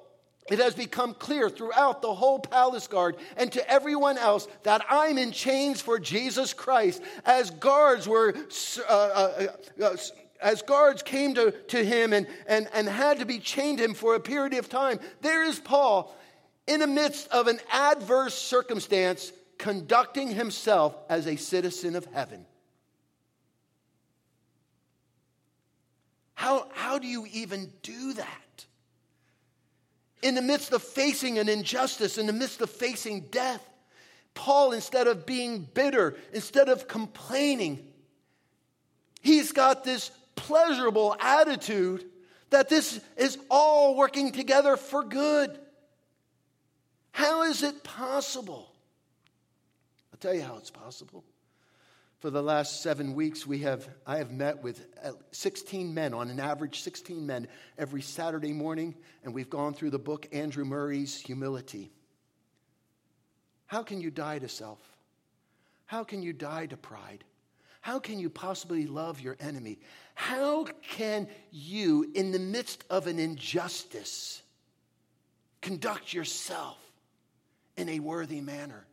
it 0.51 0.60
has 0.60 0.74
become 0.74 1.13
clear 1.13 1.50
throughout 1.50 2.01
the 2.01 2.13
whole 2.13 2.39
palace 2.39 2.88
guard 2.88 3.16
and 3.38 3.51
to 3.54 3.70
everyone 3.70 4.18
else 4.18 4.48
that 4.63 4.84
I'm 4.89 5.18
in 5.18 5.32
chains 5.32 5.80
for 5.80 6.00
Jesus 6.00 6.54
Christ. 6.54 7.01
As 7.24 7.51
guards 7.51 8.08
were 8.08 8.36
uh, 8.89 8.92
uh, 8.92 9.48
uh, 9.82 9.98
as 10.41 10.62
guards 10.62 11.03
came 11.03 11.34
to, 11.36 11.51
to 11.51 11.84
him 11.84 12.13
and, 12.13 12.27
and, 12.48 12.67
and 12.74 12.88
had 12.88 13.19
to 13.19 13.25
be 13.25 13.39
chained 13.39 13.79
him 13.79 13.93
for 13.93 14.15
a 14.15 14.19
period 14.19 14.53
of 14.53 14.69
time, 14.69 15.00
there 15.22 15.43
is 15.43 15.60
Paul 15.60 16.15
in 16.67 16.79
the 16.79 16.88
midst 16.88 17.27
of 17.29 17.48
an 17.48 17.60
adverse 17.72 18.36
circumstance 18.36 19.34
conducting 19.58 20.29
himself 20.29 20.96
as 21.10 21.27
a 21.27 21.36
citizen 21.36 21.96
of 21.96 22.05
heaven. 22.05 22.45
How, 26.36 26.67
how 26.73 26.99
do 26.99 27.08
you 27.08 27.28
even 27.34 27.73
do 27.82 28.13
that? 28.13 28.65
In 30.21 30.36
the 30.36 30.41
midst 30.41 30.71
of 30.71 30.82
facing 30.82 31.38
an 31.38 31.49
injustice, 31.49 32.17
in 32.17 32.28
the 32.28 32.34
midst 32.34 32.62
of 32.62 32.69
facing 32.69 33.21
death, 33.32 33.65
Paul, 34.36 34.71
instead 34.71 35.08
of 35.08 35.25
being 35.25 35.67
bitter, 35.73 36.15
instead 36.32 36.69
of 36.69 36.88
complaining, 36.88 37.86
he's 39.21 39.52
got 39.52 39.84
this 39.84 40.12
pleasurable 40.39 41.15
attitude 41.19 42.06
that 42.49 42.69
this 42.69 42.99
is 43.17 43.38
all 43.49 43.95
working 43.95 44.32
together 44.32 44.78
for 44.78 45.04
good. 45.04 45.58
How 47.12 47.43
is 47.43 47.63
it 47.63 47.84
possible? 47.84 48.71
I'll 50.12 50.19
tell 50.19 50.34
you 50.34 50.41
how 50.41 50.58
it's 50.58 50.71
possible. 50.71 51.23
For 52.19 52.30
the 52.30 52.43
last 52.43 52.82
seven 52.82 53.13
weeks, 53.13 53.47
we 53.47 53.60
have, 53.60 53.88
I 54.06 54.17
have 54.17 54.32
met 54.32 54.62
with 54.62 54.86
16 55.32 55.93
men, 55.93 56.13
on 56.13 56.30
an 56.30 56.39
average 56.39 56.82
16 56.82 57.25
men, 57.25 57.47
every 57.78 58.02
Saturday 58.02 58.52
morning, 58.52 58.95
and 59.23 59.34
we've 59.34 59.49
gone 59.49 59.73
through 59.73 59.91
the 59.91 59.99
book 59.99 60.28
Andrew 60.34 60.65
Murray's 60.65 61.17
Humility. 61.21 61.91
How 63.67 63.84
can 63.84 64.02
you 64.02 64.12
die 64.12 64.39
to 64.39 64.49
self? 64.49 64.80
How 65.86 66.04
can 66.04 66.21
you 66.21 66.34
die 66.34 66.65
to 66.65 66.75
pride? 66.75 67.23
How 67.82 68.00
can 68.00 68.20
you 68.20 68.30
possibly 68.30 68.86
love 68.88 69.22
your 69.22 69.38
enemy? 69.39 69.80
How 70.15 70.65
can 70.82 71.28
you, 71.52 72.12
in 72.13 72.32
the 72.32 72.39
midst 72.39 72.84
of 72.89 73.08
an 73.08 73.20
injustice, 73.20 74.42
conduct 75.62 76.13
yourself 76.13 76.78
in 77.78 77.89
a 77.89 78.00
worthy 78.00 78.42
manner? 78.42 78.86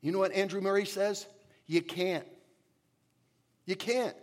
You 0.00 0.12
know 0.12 0.18
what 0.18 0.32
Andrew 0.32 0.60
Murray 0.60 0.86
says? 0.86 1.26
You 1.66 1.82
can't. 1.82 2.26
You 3.66 3.74
can't. 3.74 4.16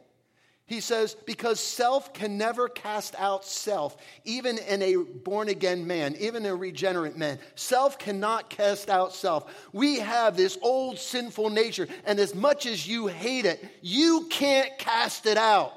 He 0.66 0.80
says, 0.80 1.16
because 1.26 1.60
self 1.60 2.14
can 2.14 2.38
never 2.38 2.70
cast 2.70 3.14
out 3.18 3.44
self, 3.44 3.98
even 4.24 4.58
in 4.58 4.82
a 4.82 4.96
born 4.96 5.50
again 5.50 5.86
man, 5.86 6.16
even 6.18 6.46
a 6.46 6.56
regenerate 6.56 7.18
man. 7.18 7.40
Self 7.56 8.00
cannot 8.00 8.50
cast 8.50 8.90
out 8.90 9.14
self. 9.14 9.54
We 9.74 10.00
have 10.00 10.38
this 10.38 10.58
old 10.62 10.98
sinful 10.98 11.50
nature, 11.50 11.88
and 12.06 12.20
as 12.20 12.34
much 12.34 12.66
as 12.66 12.88
you 12.88 13.08
hate 13.08 13.46
it, 13.46 13.64
you 13.82 14.28
can't 14.30 14.78
cast 14.78 15.26
it 15.26 15.38
out. 15.38 15.74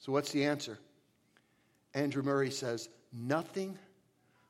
So, 0.00 0.10
what's 0.10 0.32
the 0.32 0.44
answer? 0.44 0.78
Andrew 1.94 2.22
Murray 2.22 2.50
says, 2.50 2.88
nothing 3.12 3.78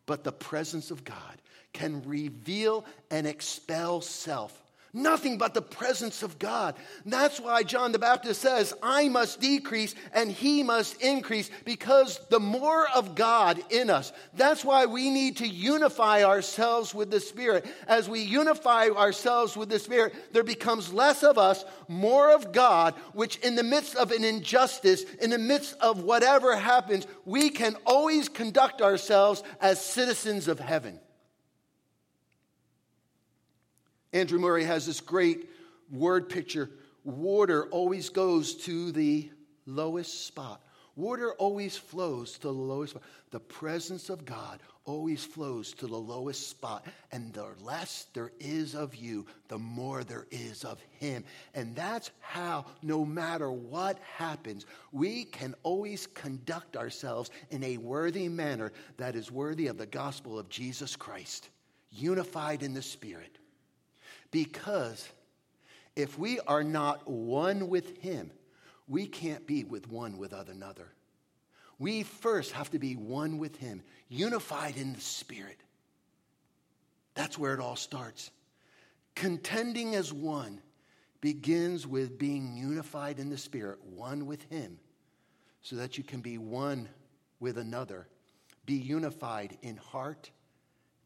but 0.06 0.24
the 0.24 0.32
presence 0.32 0.90
of 0.90 1.04
God 1.04 1.42
can 1.72 2.02
reveal 2.06 2.84
and 3.10 3.26
expel 3.26 4.00
self 4.00 4.62
Nothing 4.92 5.36
but 5.36 5.52
the 5.52 5.62
presence 5.62 6.22
of 6.22 6.38
God. 6.38 6.74
That's 7.04 7.38
why 7.38 7.64
John 7.64 7.92
the 7.92 7.98
Baptist 7.98 8.40
says, 8.40 8.72
I 8.82 9.08
must 9.08 9.40
decrease 9.40 9.94
and 10.14 10.30
he 10.30 10.62
must 10.62 11.02
increase 11.02 11.50
because 11.64 12.18
the 12.30 12.40
more 12.40 12.88
of 12.94 13.14
God 13.14 13.62
in 13.70 13.90
us. 13.90 14.12
That's 14.34 14.64
why 14.64 14.86
we 14.86 15.10
need 15.10 15.36
to 15.38 15.46
unify 15.46 16.24
ourselves 16.24 16.94
with 16.94 17.10
the 17.10 17.20
Spirit. 17.20 17.66
As 17.86 18.08
we 18.08 18.22
unify 18.22 18.88
ourselves 18.88 19.56
with 19.56 19.68
the 19.68 19.78
Spirit, 19.78 20.14
there 20.32 20.44
becomes 20.44 20.92
less 20.92 21.22
of 21.22 21.36
us, 21.36 21.64
more 21.88 22.34
of 22.34 22.52
God, 22.52 22.94
which 23.12 23.36
in 23.38 23.54
the 23.54 23.62
midst 23.62 23.96
of 23.96 24.12
an 24.12 24.24
injustice, 24.24 25.02
in 25.20 25.30
the 25.30 25.38
midst 25.38 25.76
of 25.80 26.04
whatever 26.04 26.56
happens, 26.56 27.06
we 27.26 27.50
can 27.50 27.76
always 27.84 28.28
conduct 28.28 28.80
ourselves 28.80 29.42
as 29.60 29.80
citizens 29.80 30.48
of 30.48 30.58
heaven. 30.58 31.00
Andrew 34.16 34.38
Murray 34.38 34.64
has 34.64 34.86
this 34.86 35.02
great 35.02 35.50
word 35.90 36.30
picture. 36.30 36.70
Water 37.04 37.66
always 37.66 38.08
goes 38.08 38.54
to 38.64 38.90
the 38.90 39.30
lowest 39.66 40.26
spot. 40.26 40.62
Water 40.96 41.32
always 41.34 41.76
flows 41.76 42.38
to 42.38 42.48
the 42.48 42.52
lowest 42.54 42.92
spot. 42.92 43.02
The 43.30 43.40
presence 43.40 44.08
of 44.08 44.24
God 44.24 44.60
always 44.86 45.22
flows 45.22 45.74
to 45.74 45.86
the 45.86 45.98
lowest 45.98 46.48
spot. 46.48 46.86
And 47.12 47.30
the 47.34 47.48
less 47.60 48.06
there 48.14 48.32
is 48.40 48.74
of 48.74 48.94
you, 48.94 49.26
the 49.48 49.58
more 49.58 50.02
there 50.02 50.26
is 50.30 50.64
of 50.64 50.80
Him. 50.98 51.22
And 51.52 51.76
that's 51.76 52.10
how, 52.20 52.64
no 52.80 53.04
matter 53.04 53.50
what 53.52 53.98
happens, 54.16 54.64
we 54.92 55.24
can 55.24 55.54
always 55.62 56.06
conduct 56.06 56.78
ourselves 56.78 57.28
in 57.50 57.62
a 57.62 57.76
worthy 57.76 58.30
manner 58.30 58.72
that 58.96 59.14
is 59.14 59.30
worthy 59.30 59.66
of 59.66 59.76
the 59.76 59.84
gospel 59.84 60.38
of 60.38 60.48
Jesus 60.48 60.96
Christ, 60.96 61.50
unified 61.90 62.62
in 62.62 62.72
the 62.72 62.80
Spirit. 62.80 63.36
Because 64.30 65.08
if 65.94 66.18
we 66.18 66.40
are 66.40 66.64
not 66.64 67.08
one 67.08 67.68
with 67.68 67.98
Him, 67.98 68.30
we 68.88 69.06
can't 69.06 69.46
be 69.46 69.64
with 69.64 69.88
one 69.88 70.18
with 70.18 70.32
another. 70.32 70.88
We 71.78 72.02
first 72.02 72.52
have 72.52 72.70
to 72.70 72.78
be 72.78 72.96
one 72.96 73.38
with 73.38 73.56
Him, 73.56 73.82
unified 74.08 74.76
in 74.76 74.92
the 74.92 75.00
Spirit. 75.00 75.58
That's 77.14 77.38
where 77.38 77.54
it 77.54 77.60
all 77.60 77.76
starts. 77.76 78.30
Contending 79.14 79.94
as 79.94 80.12
one 80.12 80.60
begins 81.20 81.86
with 81.86 82.18
being 82.18 82.56
unified 82.56 83.18
in 83.18 83.30
the 83.30 83.38
Spirit, 83.38 83.78
one 83.84 84.26
with 84.26 84.42
Him, 84.44 84.78
so 85.62 85.76
that 85.76 85.98
you 85.98 86.04
can 86.04 86.20
be 86.20 86.38
one 86.38 86.88
with 87.40 87.58
another 87.58 88.06
be 88.66 88.74
unified 88.74 89.56
in 89.62 89.76
heart 89.76 90.30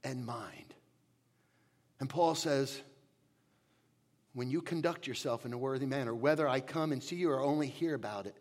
and 0.02 0.24
mind. 0.24 0.74
And 2.00 2.08
Paul 2.08 2.34
says, 2.34 2.80
when 4.34 4.50
you 4.50 4.62
conduct 4.62 5.06
yourself 5.06 5.44
in 5.44 5.52
a 5.52 5.58
worthy 5.58 5.86
manner, 5.86 6.14
whether 6.14 6.48
I 6.48 6.60
come 6.60 6.92
and 6.92 7.02
see 7.02 7.16
you 7.16 7.30
or 7.30 7.40
only 7.40 7.66
hear 7.66 7.94
about 7.94 8.26
it, 8.26 8.36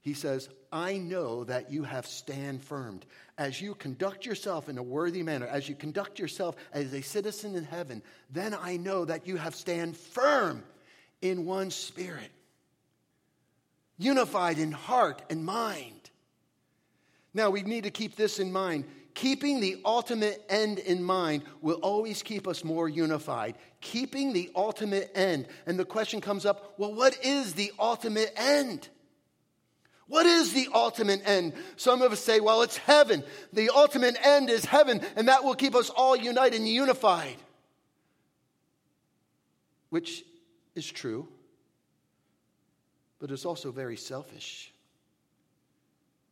he 0.00 0.14
says, 0.14 0.48
I 0.72 0.98
know 0.98 1.44
that 1.44 1.72
you 1.72 1.82
have 1.82 2.06
stand 2.06 2.62
firmed. 2.62 3.04
As 3.36 3.60
you 3.60 3.74
conduct 3.74 4.24
yourself 4.24 4.68
in 4.68 4.78
a 4.78 4.82
worthy 4.82 5.22
manner, 5.22 5.46
as 5.46 5.68
you 5.68 5.74
conduct 5.74 6.18
yourself 6.18 6.56
as 6.72 6.92
a 6.92 7.02
citizen 7.02 7.56
in 7.56 7.64
heaven, 7.64 8.02
then 8.30 8.54
I 8.54 8.76
know 8.76 9.04
that 9.04 9.26
you 9.26 9.36
have 9.36 9.54
stand 9.54 9.96
firm 9.96 10.62
in 11.20 11.46
one 11.46 11.70
spirit, 11.70 12.30
unified 13.98 14.58
in 14.58 14.70
heart 14.70 15.22
and 15.30 15.44
mind. 15.44 16.10
Now, 17.34 17.50
we 17.50 17.62
need 17.62 17.84
to 17.84 17.90
keep 17.90 18.16
this 18.16 18.38
in 18.38 18.52
mind. 18.52 18.84
Keeping 19.14 19.60
the 19.60 19.80
ultimate 19.84 20.44
end 20.48 20.78
in 20.78 21.02
mind 21.02 21.42
will 21.60 21.76
always 21.76 22.22
keep 22.22 22.46
us 22.46 22.62
more 22.62 22.88
unified. 22.88 23.56
Keeping 23.80 24.32
the 24.32 24.50
ultimate 24.54 25.10
end. 25.14 25.46
And 25.66 25.78
the 25.78 25.84
question 25.84 26.20
comes 26.20 26.46
up 26.46 26.74
well, 26.78 26.94
what 26.94 27.18
is 27.24 27.54
the 27.54 27.72
ultimate 27.78 28.32
end? 28.36 28.88
What 30.08 30.24
is 30.24 30.54
the 30.54 30.68
ultimate 30.72 31.22
end? 31.26 31.52
Some 31.76 32.00
of 32.00 32.12
us 32.12 32.20
say, 32.20 32.40
well, 32.40 32.62
it's 32.62 32.78
heaven. 32.78 33.22
The 33.52 33.70
ultimate 33.70 34.16
end 34.24 34.48
is 34.48 34.64
heaven, 34.64 35.02
and 35.16 35.28
that 35.28 35.44
will 35.44 35.54
keep 35.54 35.74
us 35.74 35.90
all 35.90 36.16
united 36.16 36.56
and 36.56 36.68
unified. 36.68 37.36
Which 39.90 40.24
is 40.74 40.90
true, 40.90 41.28
but 43.18 43.30
it's 43.30 43.44
also 43.44 43.70
very 43.70 43.96
selfish. 43.96 44.72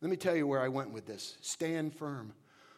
Let 0.00 0.10
me 0.10 0.16
tell 0.16 0.36
you 0.36 0.46
where 0.46 0.60
I 0.60 0.68
went 0.68 0.92
with 0.92 1.06
this 1.06 1.36
stand 1.40 1.94
firm. 1.94 2.32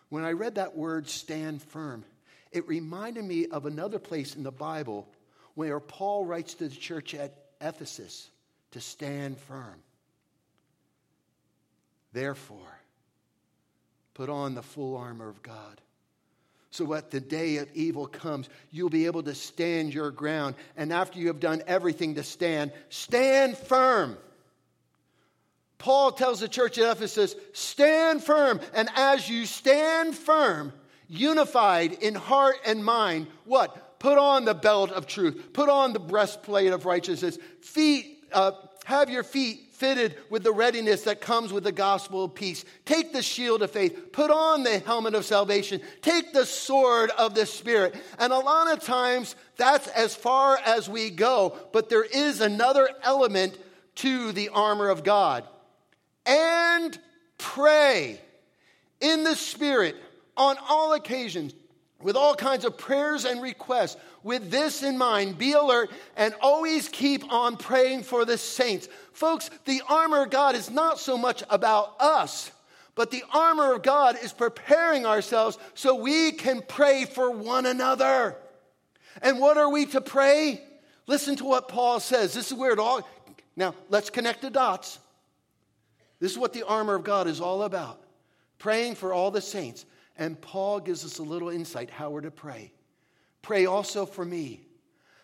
When 0.09 0.25
I 0.25 0.33
read 0.33 0.55
that 0.55 0.77
word 0.77 1.09
stand 1.09 1.63
firm, 1.63 2.05
it 2.53 2.67
reminded 2.67 3.25
me 3.25 3.47
of 3.47 3.67
another 3.67 3.99
place 3.99 4.35
in 4.35 4.43
the 4.43 4.51
Bible 4.51 5.07
where 5.55 5.81
Paul 5.81 6.25
writes 6.25 6.55
to 6.55 6.69
the 6.69 6.75
church 6.75 7.15
at 7.15 7.35
Ephesus 7.61 8.29
to 8.71 8.81
stand 8.81 9.39
firm. 9.39 9.75
Therefore, 12.13 12.79
put 14.15 14.29
on 14.29 14.55
the 14.55 14.63
full 14.63 14.97
armor 14.97 15.29
of 15.29 15.43
God. 15.43 15.81
So 16.71 16.85
that 16.87 17.11
the 17.11 17.21
day 17.21 17.57
of 17.57 17.69
evil 17.75 18.07
comes, 18.07 18.49
you'll 18.71 18.91
be 18.91 19.07
able 19.07 19.23
to 19.23 19.35
stand 19.35 19.95
your 19.95 20.11
ground. 20.11 20.55
And 20.77 20.93
after 20.93 21.19
you 21.19 21.29
have 21.29 21.41
done 21.41 21.63
everything 21.67 22.17
to 22.17 22.23
stand, 22.23 22.73
stand 22.91 23.57
firm. 23.57 24.19
Paul 25.79 26.13
tells 26.13 26.41
the 26.41 26.49
church 26.49 26.77
at 26.79 26.97
Ephesus, 26.97 27.37
stand 27.53 28.23
firm. 28.23 28.61
And 28.75 28.89
as 28.97 29.29
you 29.29 29.47
stand 29.47 30.17
firm, 30.17 30.73
unified 31.09 31.93
in 31.93 32.15
heart 32.15 32.57
and 32.67 32.85
mind, 32.85 33.29
what? 33.45 33.99
Put 34.01 34.19
on 34.19 34.45
the 34.45 34.55
belt 34.55 34.91
of 34.91 35.07
truth. 35.07 35.53
Put 35.53 35.69
on 35.69 35.93
the 35.93 36.01
breastplate 36.01 36.73
of 36.73 36.85
righteousness. 36.85 37.39
Feet, 37.63 38.25
uh, 38.33 38.53
have 38.85 39.09
your 39.09 39.23
feet 39.23 39.69
fitted 39.73 40.17
with 40.29 40.43
the 40.43 40.53
readiness 40.53 41.03
that 41.03 41.21
comes 41.21 41.53
with 41.53 41.63
the 41.63 41.73
gospel 41.73 42.25
of 42.25 42.35
peace. 42.35 42.65
Take 42.85 43.13
the 43.13 43.23
shield 43.23 43.63
of 43.63 43.71
faith. 43.71 44.11
Put 44.13 44.33
on 44.33 44.65
the 44.65 44.81
helmet 44.81 45.15
of 45.15 45.25
salvation. 45.25 45.81
Take 46.03 46.33
the 46.33 46.47
sword 46.47 47.11
of 47.11 47.37
the 47.37 47.47
Spirit. 47.47 47.95
And 48.19 48.33
a 48.33 48.39
lot 48.39 48.73
of 48.73 48.83
times, 48.83 49.37
that's 49.57 49.87
as 49.89 50.17
far 50.17 50.59
as 50.65 50.89
we 50.89 51.11
go. 51.11 51.57
But 51.73 51.89
there 51.89 52.03
is 52.03 52.41
another 52.41 52.89
element 53.05 53.57
to 53.97 54.33
the 54.33 54.49
armor 54.49 54.89
of 54.89 55.05
God 55.05 55.45
and 56.29 56.97
pray 57.39 58.21
in 59.01 59.25
the 59.25 59.35
Spirit 59.35 59.97
on 60.37 60.57
all 60.69 60.93
occasions 60.93 61.55
with 62.01 62.17
all 62.17 62.35
kinds 62.35 62.65
of 62.65 62.79
prayers 62.79 63.25
and 63.25 63.43
requests. 63.43 63.97
With 64.23 64.51
this 64.51 64.83
in 64.83 64.99
mind, 64.99 65.39
be 65.39 65.53
alert 65.53 65.91
and 66.17 66.35
always 66.41 66.89
keep 66.89 67.33
on 67.33 67.57
praying 67.57 68.03
for 68.03 68.25
the 68.25 68.39
saints. 68.39 68.89
Folks, 69.13 69.51
the 69.65 69.83
armor 69.89 70.25
of 70.25 70.31
God 70.31 70.55
is 70.55 70.71
not 70.71 70.99
so 70.99 71.17
much 71.17 71.43
about 71.51 72.01
us, 72.01 72.53
but 72.95 73.11
the 73.11 73.25
armor 73.33 73.75
of 73.75 73.83
God 73.83 74.17
is 74.23 74.33
preparing 74.33 75.07
ourselves 75.07 75.59
so 75.75 75.95
we 75.95 76.33
can 76.33 76.63
pray 76.67 77.05
for 77.05 77.31
one 77.31 77.67
another. 77.67 78.37
And 79.23 79.41
what 79.41 79.57
are 79.57 79.71
we 79.71 79.87
to 79.87 80.01
pray? 80.01 80.63
Listen 81.07 81.37
to 81.37 81.45
what 81.45 81.69
Paul 81.69 82.01
says. 82.01 82.35
This 82.35 82.53
is 82.53 82.59
where 82.59 82.73
it 82.73 82.79
all. 82.79 83.09
Now, 83.57 83.75
let's 83.89 84.11
connect 84.11 84.43
the 84.43 84.51
dots. 84.51 84.99
This 86.21 86.33
is 86.33 86.39
what 86.39 86.53
the 86.53 86.67
armor 86.67 86.95
of 86.95 87.05
God 87.05 87.27
is 87.27 87.41
all 87.41 87.63
about 87.63 88.03
praying 88.59 88.97
for 88.97 89.13
all 89.13 89.31
the 89.31 89.41
saints. 89.41 89.87
And 90.17 90.41
Paul 90.41 90.81
gives 90.81 91.05
us 91.05 91.19
a 91.19 91.23
little 91.23 91.49
insight 91.49 91.91
how 91.91 92.11
we're 92.11 92.23
to 92.23 92.31
pray. 92.31 92.73
Pray 93.41 93.67
also 93.67 94.05
for 94.05 94.25
me, 94.25 94.61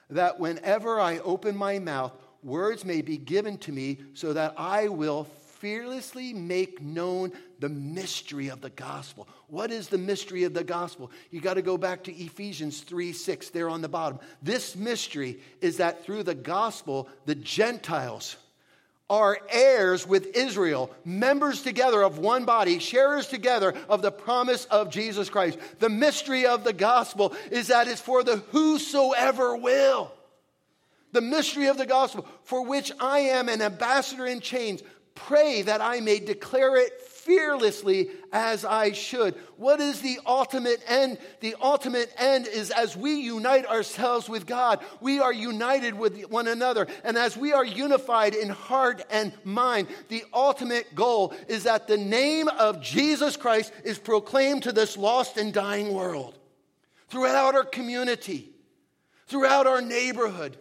that 0.09 0.39
whenever 0.39 1.01
I 1.01 1.19
open 1.19 1.57
my 1.57 1.79
mouth, 1.81 2.13
words 2.43 2.85
may 2.85 3.03
be 3.03 3.17
given 3.17 3.59
to 3.59 3.73
me 3.73 3.99
so 4.15 4.33
that 4.33 4.55
I 4.57 4.89
will 4.89 5.25
fearlessly 5.25 6.33
make 6.33 6.81
known 6.81 7.33
the 7.59 7.69
mystery 7.69 8.49
of 8.49 8.61
the 8.61 8.71
gospel. 8.71 9.27
What 9.49 9.73
is 9.73 9.89
the 9.89 9.99
mystery 9.99 10.45
of 10.45 10.55
the 10.55 10.63
gospel? 10.63 11.11
You 11.31 11.41
got 11.41 11.55
to 11.55 11.63
go 11.63 11.77
back 11.77 12.05
to 12.05 12.15
Ephesians 12.15 12.83
3 12.83 13.13
6, 13.13 13.51
there 13.51 13.71
on 13.71 13.81
the 13.81 13.89
bottom. 13.89 14.21
This 14.43 14.77
mystery 14.77 15.41
is 15.61 15.79
that 15.79 16.05
through 16.05 16.23
the 16.23 16.35
gospel, 16.35 17.09
the 17.25 17.35
Gentiles 17.35 18.37
are 19.11 19.39
heirs 19.51 20.07
with 20.07 20.35
Israel, 20.35 20.91
members 21.05 21.63
together 21.63 22.03
of 22.03 22.19
one 22.19 22.45
body, 22.45 22.79
sharers 22.79 23.27
together 23.27 23.75
of 23.89 24.01
the 24.01 24.11
promise 24.11 24.65
of 24.67 24.91
Jesus 24.91 25.29
Christ. 25.29 25.59
The 25.79 25.91
mystery 25.91 26.47
of 26.47 26.65
the 26.65 26.73
gospel 26.73 27.35
is 27.51 27.69
that 27.69 27.87
it's 27.87 28.01
for 28.01 28.23
the 28.23 28.37
whosoever 28.51 29.57
will. 29.57 30.11
The 31.13 31.21
mystery 31.21 31.67
of 31.67 31.79
the 31.79 31.87
gospel, 31.87 32.27
for 32.45 32.65
which 32.67 32.91
I 32.99 33.21
am 33.21 33.49
an 33.49 33.63
ambassador 33.63 34.27
in 34.27 34.41
chains, 34.41 34.83
pray 35.15 35.63
that 35.63 35.81
I 35.81 36.01
may 36.01 36.19
declare 36.19 36.77
it 36.77 36.93
fearlessly 37.25 38.11
as 38.33 38.65
I 38.65 38.93
should. 38.93 39.35
What 39.57 39.81
is 39.81 40.01
the 40.01 40.19
ultimate 40.27 40.83
end? 40.87 41.19
The 41.41 41.57
ultimate 41.61 42.13
end 42.19 42.47
is 42.47 42.71
as 42.71 42.97
we 42.97 43.15
unite 43.15 43.67
ourselves 43.67 44.29
with 44.29 44.47
God, 44.47 44.81
we 45.01 45.21
are 45.21 45.33
united 45.33 45.95
with 45.95 46.21
one 46.25 46.49
another. 46.49 46.87
And 47.03 47.17
as 47.17 47.37
we 47.37 47.53
are 47.53 47.65
unified 47.65 48.35
in 48.35 48.49
heart 48.51 49.03
and 49.11 49.33
mind, 49.45 49.89
the 50.09 50.25
ultimate 50.33 50.95
goal 50.95 51.33
is 51.49 51.65
that 51.65 51.89
the 51.89 51.97
name 51.97 52.49
of 52.49 52.81
Jesus 52.81 53.37
Christ 53.37 53.73
is 53.85 53.99
proclaimed 53.99 54.65
to 54.65 54.73
this 54.73 54.97
lost 54.97 55.37
and 55.37 55.53
dying 55.53 55.95
world 55.95 56.39
throughout 57.09 57.55
our 57.55 57.65
community, 57.65 58.51
throughout 59.27 59.67
our 59.67 59.81
neighborhood 59.81 60.59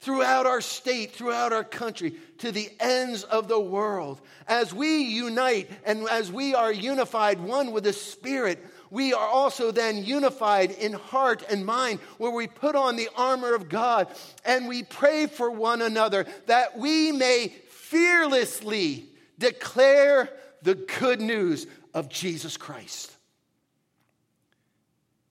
throughout 0.00 0.46
our 0.46 0.60
state, 0.60 1.12
throughout 1.12 1.52
our 1.52 1.64
country, 1.64 2.14
to 2.38 2.52
the 2.52 2.70
ends 2.80 3.24
of 3.24 3.48
the 3.48 3.58
world. 3.58 4.20
As 4.46 4.72
we 4.72 5.02
unite 5.02 5.70
and 5.84 6.08
as 6.08 6.30
we 6.30 6.54
are 6.54 6.72
unified 6.72 7.40
one 7.40 7.72
with 7.72 7.84
the 7.84 7.92
Spirit, 7.92 8.64
we 8.90 9.12
are 9.12 9.26
also 9.26 9.72
then 9.72 10.04
unified 10.04 10.70
in 10.70 10.92
heart 10.92 11.42
and 11.50 11.66
mind, 11.66 11.98
where 12.18 12.30
we 12.30 12.46
put 12.46 12.76
on 12.76 12.96
the 12.96 13.08
armor 13.16 13.54
of 13.54 13.68
God 13.68 14.08
and 14.44 14.68
we 14.68 14.82
pray 14.82 15.26
for 15.26 15.50
one 15.50 15.82
another 15.82 16.26
that 16.46 16.78
we 16.78 17.10
may 17.12 17.48
fearlessly 17.68 19.06
declare 19.38 20.30
the 20.62 20.74
good 20.74 21.20
news 21.20 21.66
of 21.94 22.08
Jesus 22.08 22.56
Christ. 22.56 23.12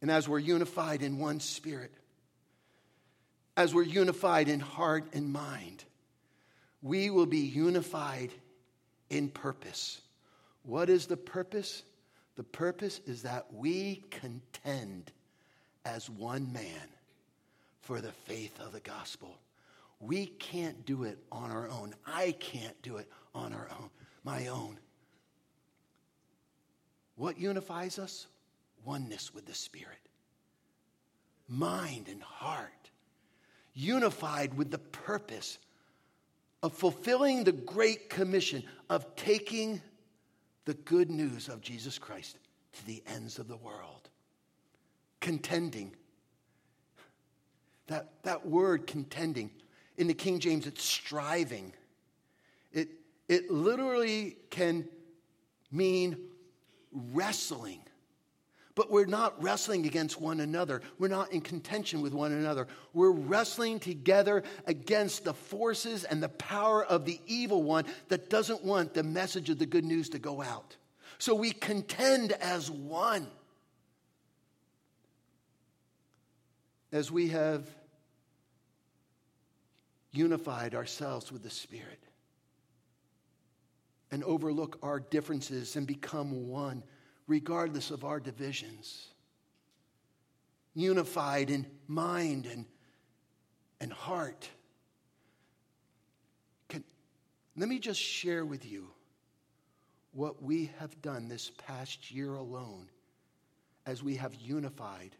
And 0.01 0.11
as 0.11 0.27
we're 0.27 0.39
unified 0.39 1.01
in 1.01 1.17
one 1.17 1.39
spirit, 1.39 1.91
as 3.57 3.73
we're 3.73 3.83
unified 3.83 4.49
in 4.49 4.59
heart 4.59 5.05
and 5.13 5.31
mind, 5.31 5.83
we 6.81 7.09
will 7.09 7.25
be 7.25 7.39
unified 7.39 8.31
in 9.09 9.29
purpose. 9.29 10.01
What 10.63 10.89
is 10.89 11.07
the 11.07 11.17
purpose? 11.17 11.83
The 12.35 12.43
purpose 12.43 12.99
is 13.05 13.23
that 13.23 13.45
we 13.53 14.03
contend 14.11 15.11
as 15.85 16.09
one 16.09 16.51
man 16.51 16.89
for 17.81 18.01
the 18.01 18.11
faith 18.11 18.59
of 18.59 18.73
the 18.73 18.79
gospel. 18.81 19.37
We 19.99 20.25
can't 20.25 20.85
do 20.85 21.03
it 21.03 21.17
on 21.31 21.51
our 21.51 21.69
own. 21.69 21.95
I 22.05 22.33
can't 22.33 22.79
do 22.81 22.97
it 22.97 23.09
on 23.33 23.53
our 23.53 23.69
own, 23.79 23.89
my 24.23 24.47
own. 24.47 24.77
What 27.15 27.39
unifies 27.39 27.97
us? 27.99 28.27
Oneness 28.83 29.33
with 29.33 29.45
the 29.45 29.53
Spirit, 29.53 29.97
mind 31.47 32.07
and 32.07 32.21
heart 32.21 32.69
unified 33.75 34.55
with 34.55 34.71
the 34.71 34.79
purpose 34.79 35.59
of 36.63 36.73
fulfilling 36.73 37.43
the 37.43 37.51
great 37.51 38.09
commission 38.09 38.63
of 38.89 39.15
taking 39.15 39.81
the 40.63 40.73
good 40.73 41.11
news 41.11 41.47
of 41.47 41.61
Jesus 41.61 41.99
Christ 41.99 42.37
to 42.73 42.85
the 42.87 43.03
ends 43.05 43.37
of 43.37 43.47
the 43.47 43.57
world. 43.57 44.09
Contending. 45.19 45.93
That, 47.87 48.09
that 48.23 48.47
word 48.47 48.87
contending, 48.87 49.51
in 49.97 50.07
the 50.07 50.13
King 50.15 50.39
James, 50.39 50.65
it's 50.65 50.83
striving. 50.83 51.71
It, 52.73 52.89
it 53.29 53.51
literally 53.51 54.37
can 54.49 54.87
mean 55.71 56.17
wrestling. 56.91 57.81
But 58.75 58.91
we're 58.91 59.05
not 59.05 59.41
wrestling 59.41 59.85
against 59.85 60.19
one 60.19 60.41
another. 60.41 60.81
We're 60.99 61.07
not 61.07 61.31
in 61.31 61.39
contention 61.39 62.01
with 62.01 62.13
one 62.13 62.33
another. 62.33 62.67
We're 62.93 63.11
wrestling 63.11 63.79
together 63.79 64.43
against 64.67 65.23
the 65.23 65.33
forces 65.33 66.03
and 66.03 66.21
the 66.21 66.29
power 66.29 66.85
of 66.85 67.05
the 67.05 67.19
evil 67.25 67.63
one 67.63 67.85
that 68.09 68.29
doesn't 68.29 68.65
want 68.65 68.93
the 68.93 69.03
message 69.03 69.49
of 69.49 69.59
the 69.59 69.65
good 69.65 69.85
news 69.85 70.09
to 70.09 70.19
go 70.19 70.41
out. 70.41 70.75
So 71.19 71.33
we 71.33 71.51
contend 71.51 72.33
as 72.33 72.69
one. 72.69 73.27
As 76.91 77.09
we 77.09 77.29
have 77.29 77.65
unified 80.11 80.75
ourselves 80.75 81.31
with 81.31 81.43
the 81.43 81.49
Spirit 81.49 82.03
and 84.11 84.23
overlook 84.23 84.77
our 84.83 84.99
differences 84.99 85.77
and 85.77 85.87
become 85.87 86.47
one, 86.49 86.83
regardless 87.27 87.91
of 87.91 88.03
our 88.03 88.19
divisions. 88.19 89.07
Unified 90.73 91.49
in 91.49 91.65
mind 91.87 92.45
and, 92.45 92.65
and 93.79 93.91
heart. 93.91 94.49
Can, 96.69 96.83
let 97.55 97.69
me 97.69 97.79
just 97.79 97.99
share 97.99 98.45
with 98.45 98.65
you 98.65 98.87
what 100.11 100.41
we 100.41 100.71
have 100.79 101.01
done 101.01 101.27
this 101.27 101.51
past 101.57 102.11
year 102.11 102.35
alone 102.35 102.87
as 103.85 104.01
we 104.01 104.15
have 104.15 104.33
unified 104.35 105.15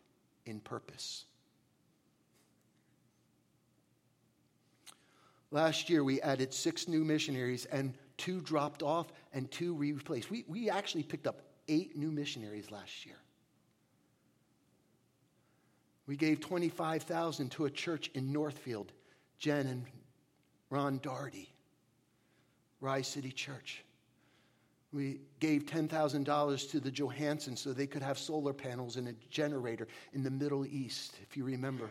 in 0.45 0.59
purpose. 0.59 1.25
Last 5.51 5.89
year, 5.89 6.03
we 6.03 6.21
added 6.21 6.53
six 6.53 6.87
new 6.87 7.05
missionaries, 7.05 7.65
and 7.65 7.93
two 8.17 8.41
dropped 8.41 8.83
off 8.83 9.11
and 9.33 9.49
two 9.51 9.73
replaced. 9.73 10.29
We, 10.29 10.43
we 10.47 10.69
actually 10.69 11.03
picked 11.03 11.27
up 11.27 11.41
eight 11.67 11.97
new 11.97 12.11
missionaries 12.11 12.71
last 12.71 13.05
year. 13.05 13.17
We 16.07 16.15
gave 16.15 16.39
25,000 16.39 17.49
to 17.51 17.65
a 17.65 17.69
church 17.69 18.11
in 18.13 18.31
Northfield, 18.31 18.91
Jen 19.39 19.67
and 19.67 19.85
Ron 20.69 20.99
Darty, 20.99 21.47
Rise 22.79 23.07
City 23.07 23.31
Church. 23.31 23.83
We 24.93 25.19
gave 25.39 25.65
$10,000 25.65 26.71
to 26.71 26.79
the 26.79 26.91
Johansons 26.91 27.59
so 27.59 27.73
they 27.73 27.87
could 27.87 28.03
have 28.03 28.17
solar 28.17 28.53
panels 28.53 28.95
and 28.97 29.07
a 29.07 29.13
generator 29.29 29.87
in 30.13 30.23
the 30.23 30.31
Middle 30.31 30.65
East, 30.65 31.17
if 31.21 31.35
you 31.35 31.43
remember. 31.43 31.89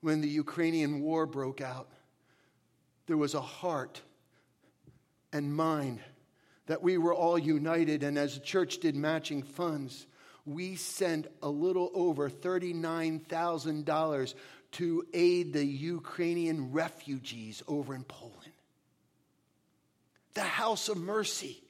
When 0.00 0.20
the 0.20 0.28
Ukrainian 0.28 1.00
war 1.00 1.26
broke 1.26 1.60
out, 1.60 1.88
there 3.06 3.16
was 3.16 3.34
a 3.34 3.40
heart 3.40 4.00
and 5.32 5.54
mind 5.54 6.00
that 6.70 6.82
we 6.84 6.96
were 6.98 7.12
all 7.12 7.36
united, 7.36 8.04
and 8.04 8.16
as 8.16 8.36
a 8.36 8.40
church 8.40 8.78
did 8.78 8.94
matching 8.94 9.42
funds, 9.42 10.06
we 10.46 10.76
sent 10.76 11.26
a 11.42 11.48
little 11.48 11.90
over 11.94 12.30
$39,000 12.30 14.34
to 14.70 15.04
aid 15.12 15.52
the 15.52 15.64
Ukrainian 15.64 16.70
refugees 16.70 17.60
over 17.66 17.92
in 17.92 18.04
Poland 18.04 18.52
the 20.34 20.42
house 20.42 20.88
of 20.88 20.96
mercy. 20.96 21.60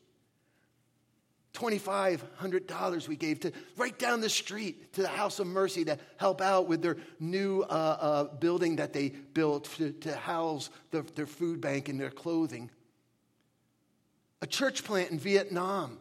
$2,500 1.55 3.09
we 3.09 3.17
gave 3.17 3.41
to 3.41 3.53
right 3.79 3.99
down 3.99 4.21
the 4.21 4.29
street 4.29 4.93
to 4.93 5.01
the 5.01 5.09
House 5.09 5.39
of 5.39 5.47
Mercy 5.47 5.87
to 5.87 5.97
help 6.19 6.43
out 6.43 6.69
with 6.69 6.83
their 6.83 6.99
new 7.19 7.63
uh, 7.63 7.65
uh, 7.65 8.25
building 8.37 8.77
that 8.77 8.93
they 8.93 9.09
built 9.09 9.65
to, 9.79 9.93
to 9.93 10.15
house 10.15 10.69
the, 10.91 11.01
their 11.15 11.27
food 11.27 11.63
bank 11.63 11.89
and 11.89 11.99
their 11.99 12.11
clothing. 12.11 12.69
A 14.43 14.47
church 14.47 14.85
plant 14.85 15.11
in 15.11 15.19
Vietnam 15.19 15.99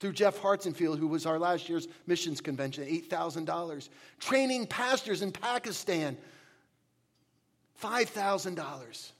through 0.00 0.12
Jeff 0.12 0.40
Hartsenfield, 0.40 0.98
who 0.98 1.06
was 1.06 1.24
our 1.24 1.38
last 1.38 1.68
year's 1.68 1.88
missions 2.06 2.40
convention, 2.40 2.84
$8,000. 2.84 3.88
Training 4.20 4.66
pastors 4.66 5.22
in 5.22 5.32
Pakistan, 5.32 6.16
$5,000 7.82 9.12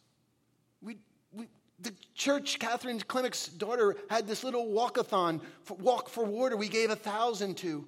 We, 0.82 0.96
we, 1.32 1.46
the 1.80 1.92
church, 2.14 2.58
Catherine 2.58 3.00
Klimak's 3.00 3.48
daughter, 3.48 3.96
had 4.10 4.26
this 4.26 4.44
little 4.44 4.66
walkathon, 4.66 5.40
for, 5.62 5.76
walk 5.78 6.08
for 6.08 6.24
water. 6.24 6.56
We 6.56 6.68
gave 6.68 6.90
a 6.90 6.96
thousand 6.96 7.56
to. 7.58 7.86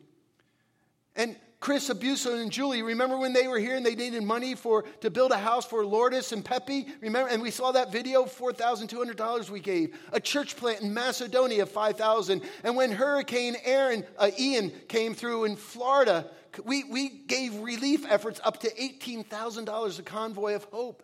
And 1.17 1.37
Chris 1.59 1.88
Abuso 1.88 2.40
and 2.40 2.53
Julie, 2.53 2.83
remember 2.83 3.16
when 3.16 3.33
they 3.33 3.49
were 3.49 3.59
here 3.59 3.77
and 3.77 3.85
they 3.85 3.95
needed 3.95 4.23
money 4.23 4.55
for 4.55 4.83
to 5.01 5.11
build 5.11 5.33
a 5.33 5.38
house 5.38 5.64
for 5.64 5.85
Lourdes 5.87 6.33
and 6.33 6.45
Pepe? 6.45 6.87
Remember, 7.01 7.31
and 7.31 7.42
we 7.42 7.51
saw 7.51 7.73
that 7.73 7.90
video, 7.90 8.25
four 8.27 8.53
thousand 8.53 8.88
two 8.88 8.99
hundred 8.99 9.16
dollars 9.16 9.51
we 9.51 9.61
gave. 9.61 9.99
A 10.12 10.21
church 10.21 10.57
plant 10.57 10.83
in 10.83 10.92
Macedonia, 10.92 11.64
five 11.64 11.97
thousand. 11.97 12.42
And 12.62 12.77
when 12.77 12.92
Hurricane 12.92 13.57
Aaron, 13.64 14.05
uh, 14.19 14.31
Ian 14.38 14.71
came 14.88 15.14
through 15.14 15.45
in 15.45 15.57
Florida, 15.57 16.31
we, 16.64 16.85
we 16.85 17.09
gave 17.09 17.55
relief 17.61 18.05
efforts 18.09 18.38
up 18.45 18.61
to 18.61 18.83
eighteen 18.83 19.25
thousand 19.25 19.64
dollars, 19.64 19.99
a 19.99 20.03
convoy 20.03 20.55
of 20.55 20.64
hope. 20.64 21.03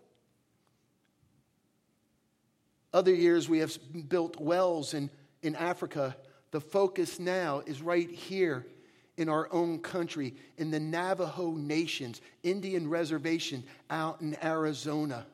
Other 2.92 3.14
years, 3.14 3.48
we 3.48 3.60
have 3.60 3.76
built 4.08 4.38
wells 4.38 4.92
in, 4.92 5.08
in 5.40 5.56
Africa. 5.56 6.14
The 6.50 6.60
focus 6.60 7.18
now 7.18 7.62
is 7.64 7.80
right 7.80 8.10
here 8.10 8.66
in 9.16 9.28
our 9.28 9.48
own 9.52 9.78
country, 9.78 10.34
in 10.56 10.70
the 10.70 10.80
Navajo 10.80 11.52
Nations, 11.52 12.20
Indian 12.42 12.88
reservation 12.88 13.62
out 13.90 14.20
in 14.20 14.36
Arizona. 14.42 15.26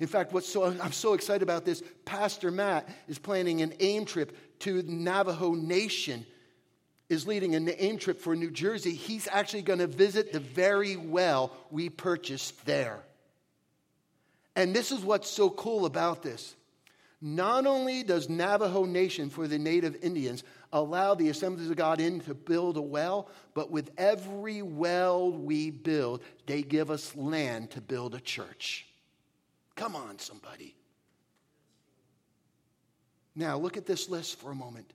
In 0.00 0.06
fact, 0.06 0.32
what's 0.32 0.48
so, 0.48 0.64
I'm 0.64 0.92
so 0.92 1.14
excited 1.14 1.42
about 1.42 1.64
this, 1.64 1.82
Pastor 2.04 2.50
Matt 2.50 2.88
is 3.08 3.18
planning 3.18 3.62
an 3.62 3.72
AIM 3.80 4.04
trip 4.04 4.36
to 4.60 4.82
the 4.82 4.92
Navajo 4.92 5.54
Nation, 5.54 6.26
is 7.08 7.26
leading 7.26 7.54
an 7.54 7.70
AIM 7.78 7.98
trip 7.98 8.20
for 8.20 8.36
New 8.36 8.50
Jersey. 8.50 8.92
He's 8.92 9.28
actually 9.28 9.62
going 9.62 9.78
to 9.78 9.86
visit 9.86 10.32
the 10.32 10.40
very 10.40 10.96
well 10.96 11.52
we 11.70 11.88
purchased 11.88 12.66
there. 12.66 13.00
And 14.54 14.74
this 14.74 14.92
is 14.92 15.00
what's 15.00 15.30
so 15.30 15.50
cool 15.50 15.86
about 15.86 16.22
this. 16.22 16.54
Not 17.20 17.66
only 17.66 18.02
does 18.02 18.28
Navajo 18.28 18.84
Nation 18.84 19.30
for 19.30 19.48
the 19.48 19.58
native 19.58 19.96
Indians 20.02 20.44
allow 20.72 21.14
the 21.14 21.30
Assemblies 21.30 21.70
of 21.70 21.76
God 21.76 22.00
in 22.00 22.20
to 22.20 22.34
build 22.34 22.76
a 22.76 22.82
well, 22.82 23.30
but 23.54 23.70
with 23.70 23.90
every 23.96 24.60
well 24.60 25.32
we 25.32 25.70
build, 25.70 26.22
they 26.46 26.62
give 26.62 26.90
us 26.90 27.16
land 27.16 27.70
to 27.70 27.80
build 27.80 28.14
a 28.14 28.20
church. 28.20 28.86
Come 29.76 29.96
on, 29.96 30.18
somebody. 30.18 30.74
Now, 33.34 33.56
look 33.58 33.76
at 33.76 33.86
this 33.86 34.08
list 34.10 34.38
for 34.38 34.50
a 34.50 34.54
moment. 34.54 34.92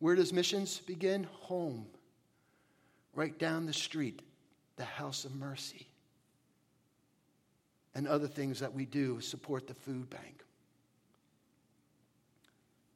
Where 0.00 0.16
does 0.16 0.32
missions 0.32 0.78
begin? 0.80 1.28
Home. 1.42 1.86
Right 3.14 3.38
down 3.38 3.66
the 3.66 3.72
street, 3.72 4.22
the 4.76 4.84
House 4.84 5.24
of 5.24 5.34
Mercy. 5.34 5.86
And 7.94 8.08
other 8.08 8.26
things 8.26 8.58
that 8.60 8.72
we 8.72 8.84
do 8.84 9.20
support 9.20 9.68
the 9.68 9.74
food 9.74 10.10
bank 10.10 10.42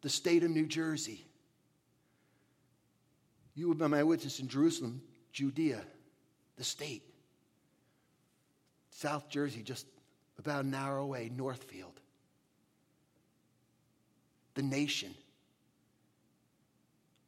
the 0.07 0.11
state 0.11 0.45
of 0.45 0.51
New 0.53 0.66
Jersey. 0.66 1.27
You 3.57 3.66
will 3.66 3.75
be 3.75 3.88
my 3.88 4.05
witness 4.05 4.38
in 4.38 4.47
Jerusalem, 4.47 5.03
Judea, 5.33 5.81
the 6.57 6.62
state. 6.62 7.03
South 8.90 9.29
Jersey, 9.29 9.64
just 9.64 9.85
about 10.38 10.64
an 10.64 10.73
hour 10.77 10.99
away, 10.99 11.29
Northfield. 11.35 11.99
The 14.55 14.62
nation. 14.62 15.12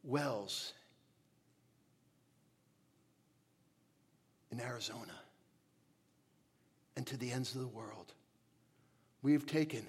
Wells 0.05 0.73
in 4.53 4.61
Arizona. 4.61 5.19
And 6.97 7.05
to 7.09 7.17
the 7.17 7.33
ends 7.33 7.57
of 7.57 7.61
the 7.61 7.67
world. 7.67 8.15
We've 9.23 9.47
taken 9.47 9.85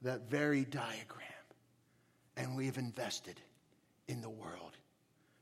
that 0.00 0.30
very 0.30 0.64
diagram 0.64 1.31
and 2.52 2.58
we've 2.58 2.76
invested 2.76 3.40
in 4.08 4.20
the 4.20 4.28
world 4.28 4.76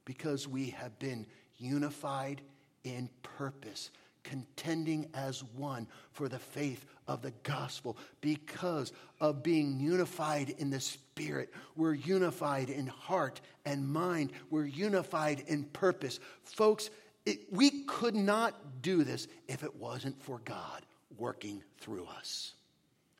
because 0.04 0.46
we 0.46 0.70
have 0.70 0.96
been 1.00 1.26
unified 1.58 2.40
in 2.84 3.10
purpose, 3.24 3.90
contending 4.22 5.08
as 5.12 5.42
one 5.56 5.88
for 6.12 6.28
the 6.28 6.38
faith 6.38 6.86
of 7.08 7.20
the 7.20 7.32
gospel. 7.42 7.96
Because 8.20 8.92
of 9.20 9.42
being 9.42 9.80
unified 9.80 10.54
in 10.58 10.70
the 10.70 10.78
spirit, 10.78 11.52
we're 11.74 11.94
unified 11.94 12.70
in 12.70 12.86
heart 12.86 13.40
and 13.64 13.88
mind, 13.88 14.30
we're 14.48 14.66
unified 14.66 15.42
in 15.48 15.64
purpose. 15.64 16.20
Folks, 16.44 16.90
it, 17.26 17.52
we 17.52 17.82
could 17.86 18.14
not 18.14 18.82
do 18.82 19.02
this 19.02 19.26
if 19.48 19.64
it 19.64 19.74
wasn't 19.74 20.22
for 20.22 20.40
God 20.44 20.86
working 21.18 21.60
through 21.78 22.06
us. 22.06 22.52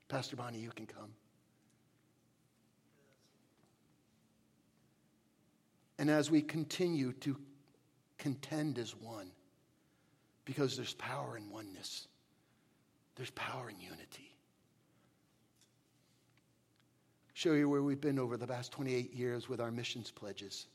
Pastor 0.06 0.36
Bonnie, 0.36 0.60
you 0.60 0.70
can 0.70 0.86
come. 0.86 1.10
And 6.00 6.10
as 6.10 6.30
we 6.30 6.40
continue 6.40 7.12
to 7.12 7.36
contend 8.16 8.78
as 8.78 8.96
one, 8.96 9.30
because 10.46 10.74
there's 10.74 10.94
power 10.94 11.36
in 11.36 11.50
oneness, 11.50 12.08
there's 13.16 13.30
power 13.30 13.68
in 13.68 13.78
unity. 13.78 14.34
show 17.34 17.52
you 17.52 17.70
where 17.70 17.82
we've 17.82 18.02
been 18.02 18.18
over 18.18 18.36
the 18.36 18.46
past 18.46 18.70
28 18.70 19.14
years 19.14 19.48
with 19.48 19.62
our 19.62 19.70
missions 19.70 20.10
pledges. 20.10 20.66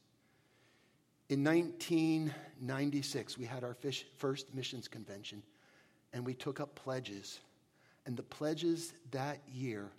In 1.29 1.43
1996, 1.43 3.37
we 3.37 3.45
had 3.45 3.63
our 3.63 3.77
first 4.17 4.51
missions 4.55 4.87
convention, 4.87 5.43
and 6.11 6.25
we 6.25 6.33
took 6.33 6.59
up 6.59 6.73
pledges. 6.73 7.39
And 8.07 8.17
the 8.17 8.23
pledges 8.23 8.93
that 9.11 9.41
year 9.51 9.91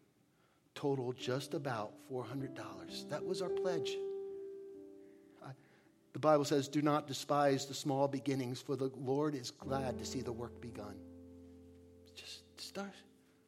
totaled 0.75 1.17
just 1.17 1.55
about 1.55 1.93
$400. 2.13 3.09
That 3.11 3.25
was 3.25 3.43
our 3.43 3.49
pledge. 3.49 3.97
The 6.17 6.21
Bible 6.21 6.47
says, 6.47 6.67
Do 6.67 6.81
not 6.81 7.07
despise 7.07 7.67
the 7.67 7.75
small 7.75 8.09
beginnings, 8.09 8.63
for 8.63 8.75
the 8.75 8.91
Lord 8.97 9.35
is 9.35 9.51
glad 9.51 9.99
to 9.99 10.07
see 10.07 10.23
the 10.23 10.33
work 10.33 10.63
begun. 10.63 10.95
Just 12.15 12.59
start, 12.59 12.95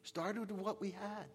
started 0.03 0.41
with 0.41 0.51
what 0.51 0.79
we 0.79 0.91
had. 0.91 1.25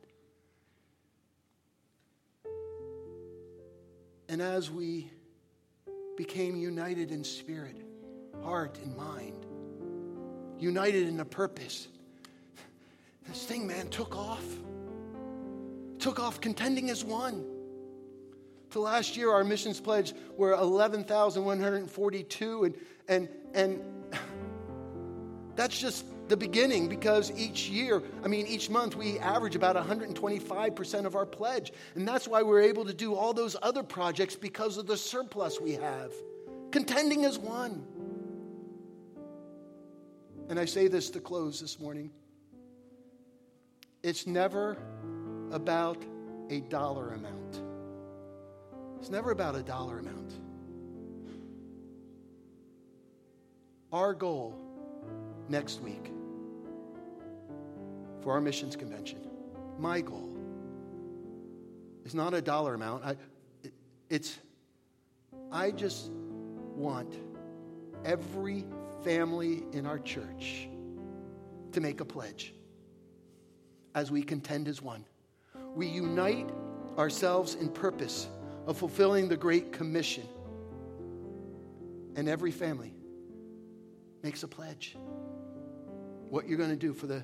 And 4.29 4.41
as 4.41 4.71
we 4.71 5.11
became 6.17 6.55
united 6.55 7.11
in 7.11 7.25
spirit, 7.25 7.83
heart, 8.45 8.79
and 8.85 8.97
mind, 8.97 9.45
united 10.61 11.09
in 11.09 11.19
a 11.19 11.25
purpose, 11.25 11.89
this 13.27 13.43
thing, 13.45 13.67
man, 13.67 13.89
took 13.89 14.17
off. 14.17 14.47
Took 15.99 16.21
off 16.21 16.41
contending 16.41 16.91
as 16.91 17.03
one. 17.03 17.45
To 18.75 18.81
last 18.81 19.17
year, 19.17 19.31
our 19.31 19.45
missions 19.45 19.79
pledge 19.79 20.13
were 20.37 20.53
11,142, 20.55 22.65
and, 22.65 22.75
and, 23.07 23.29
and 23.55 23.81
that's 25.55 25.79
just 25.79 26.05
the 26.27 26.37
beginning 26.37 26.89
because 26.89 27.31
each 27.39 27.69
year, 27.69 28.03
I 28.25 28.27
mean, 28.27 28.49
each 28.49 28.71
month, 28.71 28.97
we 28.97 29.21
average 29.21 29.55
about 29.55 29.77
125% 29.77 31.05
of 31.05 31.15
our 31.15 31.25
pledge. 31.25 31.73
And 31.95 32.09
that's 32.09 32.27
why 32.27 32.43
we're 32.43 32.63
able 32.63 32.85
to 32.85 32.93
do 32.93 33.15
all 33.15 33.33
those 33.33 33.55
other 33.63 33.85
projects 33.85 34.35
because 34.35 34.77
of 34.77 34.89
the 34.89 34.97
surplus 34.97 35.61
we 35.61 35.75
have. 35.75 36.13
Contending 36.73 37.25
as 37.25 37.39
one. 37.39 37.87
And 40.49 40.59
I 40.59 40.65
say 40.65 40.89
this 40.89 41.11
to 41.11 41.21
close 41.21 41.61
this 41.61 41.79
morning 41.79 42.11
it's 44.03 44.27
never 44.27 44.77
about 45.53 46.03
a 46.51 46.59
dollar 46.63 47.13
amount. 47.13 47.74
It's 49.05 49.11
never 49.11 49.33
about 49.33 49.55
a 49.55 49.63
dollar 49.63 49.99
amount. 49.99 50.33
Our 53.93 54.15
goal 54.15 54.59
next 55.47 55.83
week 55.83 56.11
for 58.23 58.33
our 58.33 58.41
missions 58.41 58.77
convention, 58.77 59.19
my 59.79 60.01
goal, 60.01 60.35
is 62.07 62.15
not 62.15 62.33
a 62.33 62.41
dollar 62.41 62.73
amount. 62.73 63.05
I, 63.05 63.11
it, 63.63 63.75
it's, 64.09 64.39
I 65.53 65.71
just 65.71 66.11
want 66.75 67.15
every 68.07 68.65
family 69.05 69.65
in 69.75 69.85
our 69.85 69.99
church 69.99 70.67
to 71.73 71.81
make 71.83 72.01
a 72.01 72.07
pledge 72.07 72.55
as 73.95 74.11
we 74.11 74.23
contend 74.23 74.67
as 74.67 74.81
one. 74.81 75.05
We 75.75 75.89
unite 75.89 76.49
ourselves 76.97 77.57
in 77.57 77.69
purpose 77.69 78.29
of 78.67 78.79
fulfilling 78.79 79.29
the 79.29 79.37
Great 79.37 79.73
Commission. 79.73 80.27
And 82.17 82.29
every 82.29 82.51
family 82.51 82.95
makes 84.23 84.43
a 84.43 84.49
pledge. 84.49 84.97
What 86.29 86.49
you're 86.49 86.59
going 86.59 86.71
to 86.71 86.77
do 86.77 86.93
for 86.93 87.07
the 87.07 87.23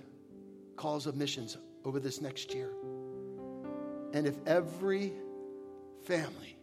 cause 0.76 1.06
of 1.06 1.16
missions 1.16 1.56
over 1.84 2.00
this 2.00 2.20
next 2.20 2.54
year. 2.54 2.70
And 4.12 4.26
if 4.26 4.36
every 4.46 5.12
family 6.04 6.56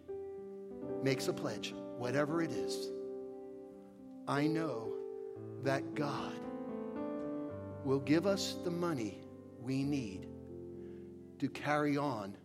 makes 1.03 1.27
a 1.27 1.33
pledge, 1.33 1.73
whatever 1.97 2.41
it 2.41 2.51
is, 2.51 2.89
I 4.27 4.47
know 4.47 4.93
that 5.63 5.95
God 5.95 6.33
will 7.83 7.99
give 7.99 8.27
us 8.27 8.57
the 8.63 8.71
money 8.71 9.21
we 9.61 9.83
need 9.83 10.27
to 11.39 11.47
carry 11.47 11.97
on 11.97 12.35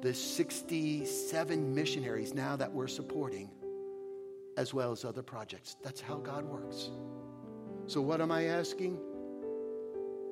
the 0.00 0.14
67 0.14 1.74
missionaries 1.74 2.34
now 2.34 2.54
that 2.56 2.72
we're 2.72 2.86
supporting, 2.86 3.50
as 4.56 4.72
well 4.72 4.92
as 4.92 5.04
other 5.04 5.22
projects. 5.22 5.76
That's 5.82 6.00
how 6.00 6.16
God 6.16 6.44
works. 6.44 6.90
So, 7.86 8.00
what 8.00 8.20
am 8.20 8.30
I 8.30 8.44
asking? 8.44 9.00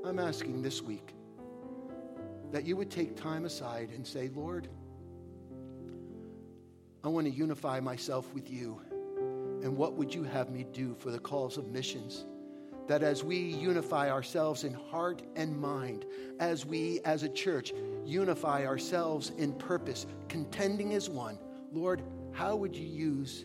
I'm 0.05 0.19
asking 0.19 0.63
this 0.63 0.83
week 0.83 1.15
that 2.53 2.65
you 2.65 2.77
would 2.77 2.91
take 2.91 3.17
time 3.17 3.45
aside 3.45 3.91
and 3.91 4.07
say, 4.07 4.31
Lord, 4.35 4.69
I 7.03 7.09
want 7.09 7.27
to 7.27 7.33
unify 7.33 7.81
myself 7.81 8.33
with 8.35 8.51
you. 8.51 8.81
And 9.63 9.77
what 9.77 9.95
would 9.95 10.15
you 10.15 10.23
have 10.23 10.51
me 10.51 10.65
do 10.73 10.95
for 10.95 11.11
the 11.11 11.19
cause 11.19 11.57
of 11.57 11.69
missions? 11.69 12.25
That 12.87 13.03
as 13.03 13.25
we 13.25 13.37
unify 13.37 14.11
ourselves 14.11 14.65
in 14.65 14.73
heart 14.73 15.23
and 15.35 15.59
mind, 15.59 16.05
as 16.39 16.65
we 16.65 17.01
as 17.05 17.23
a 17.23 17.29
church 17.29 17.73
unify 18.05 18.65
ourselves 18.65 19.31
in 19.39 19.53
purpose, 19.55 20.07
contending 20.29 20.95
as 20.95 21.09
one, 21.09 21.39
Lord, 21.73 22.03
how 22.33 22.57
would 22.57 22.77
you 22.77 22.87
use 22.87 23.45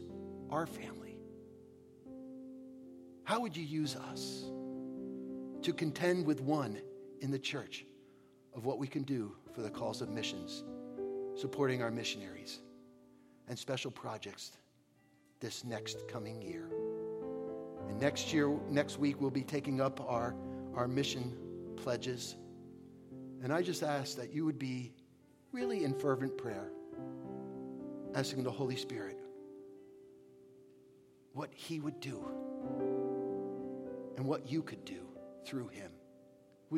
our 0.49 0.65
family? 0.65 1.17
How 3.23 3.39
would 3.39 3.55
you 3.55 3.63
use 3.63 3.95
us 3.95 4.45
to 5.61 5.73
contend 5.73 6.25
with 6.25 6.41
one 6.41 6.81
in 7.21 7.31
the 7.31 7.39
church 7.39 7.85
of 8.53 8.65
what 8.65 8.77
we 8.77 8.87
can 8.87 9.03
do 9.03 9.35
for 9.55 9.61
the 9.61 9.69
cause 9.69 10.01
of 10.01 10.09
missions, 10.09 10.63
supporting 11.35 11.81
our 11.81 11.91
missionaries 11.91 12.59
and 13.47 13.57
special 13.57 13.91
projects 13.91 14.51
this 15.39 15.63
next 15.63 16.07
coming 16.07 16.41
year? 16.41 16.69
And 17.91 17.99
next 17.99 18.31
year, 18.31 18.57
next 18.69 18.99
week, 18.99 19.19
we'll 19.19 19.29
be 19.29 19.43
taking 19.43 19.81
up 19.81 19.99
our, 20.09 20.33
our 20.75 20.87
mission 20.87 21.35
pledges. 21.75 22.37
And 23.43 23.51
I 23.51 23.61
just 23.61 23.83
ask 23.83 24.15
that 24.15 24.33
you 24.33 24.45
would 24.45 24.57
be 24.57 24.93
really 25.51 25.83
in 25.83 25.93
fervent 25.93 26.37
prayer, 26.37 26.71
asking 28.15 28.43
the 28.43 28.51
Holy 28.51 28.77
Spirit 28.77 29.17
what 31.33 31.49
He 31.53 31.81
would 31.81 31.99
do 31.99 32.23
and 34.15 34.25
what 34.25 34.49
you 34.49 34.63
could 34.63 34.85
do 34.85 35.05
through 35.45 35.67
Him. 35.67 35.91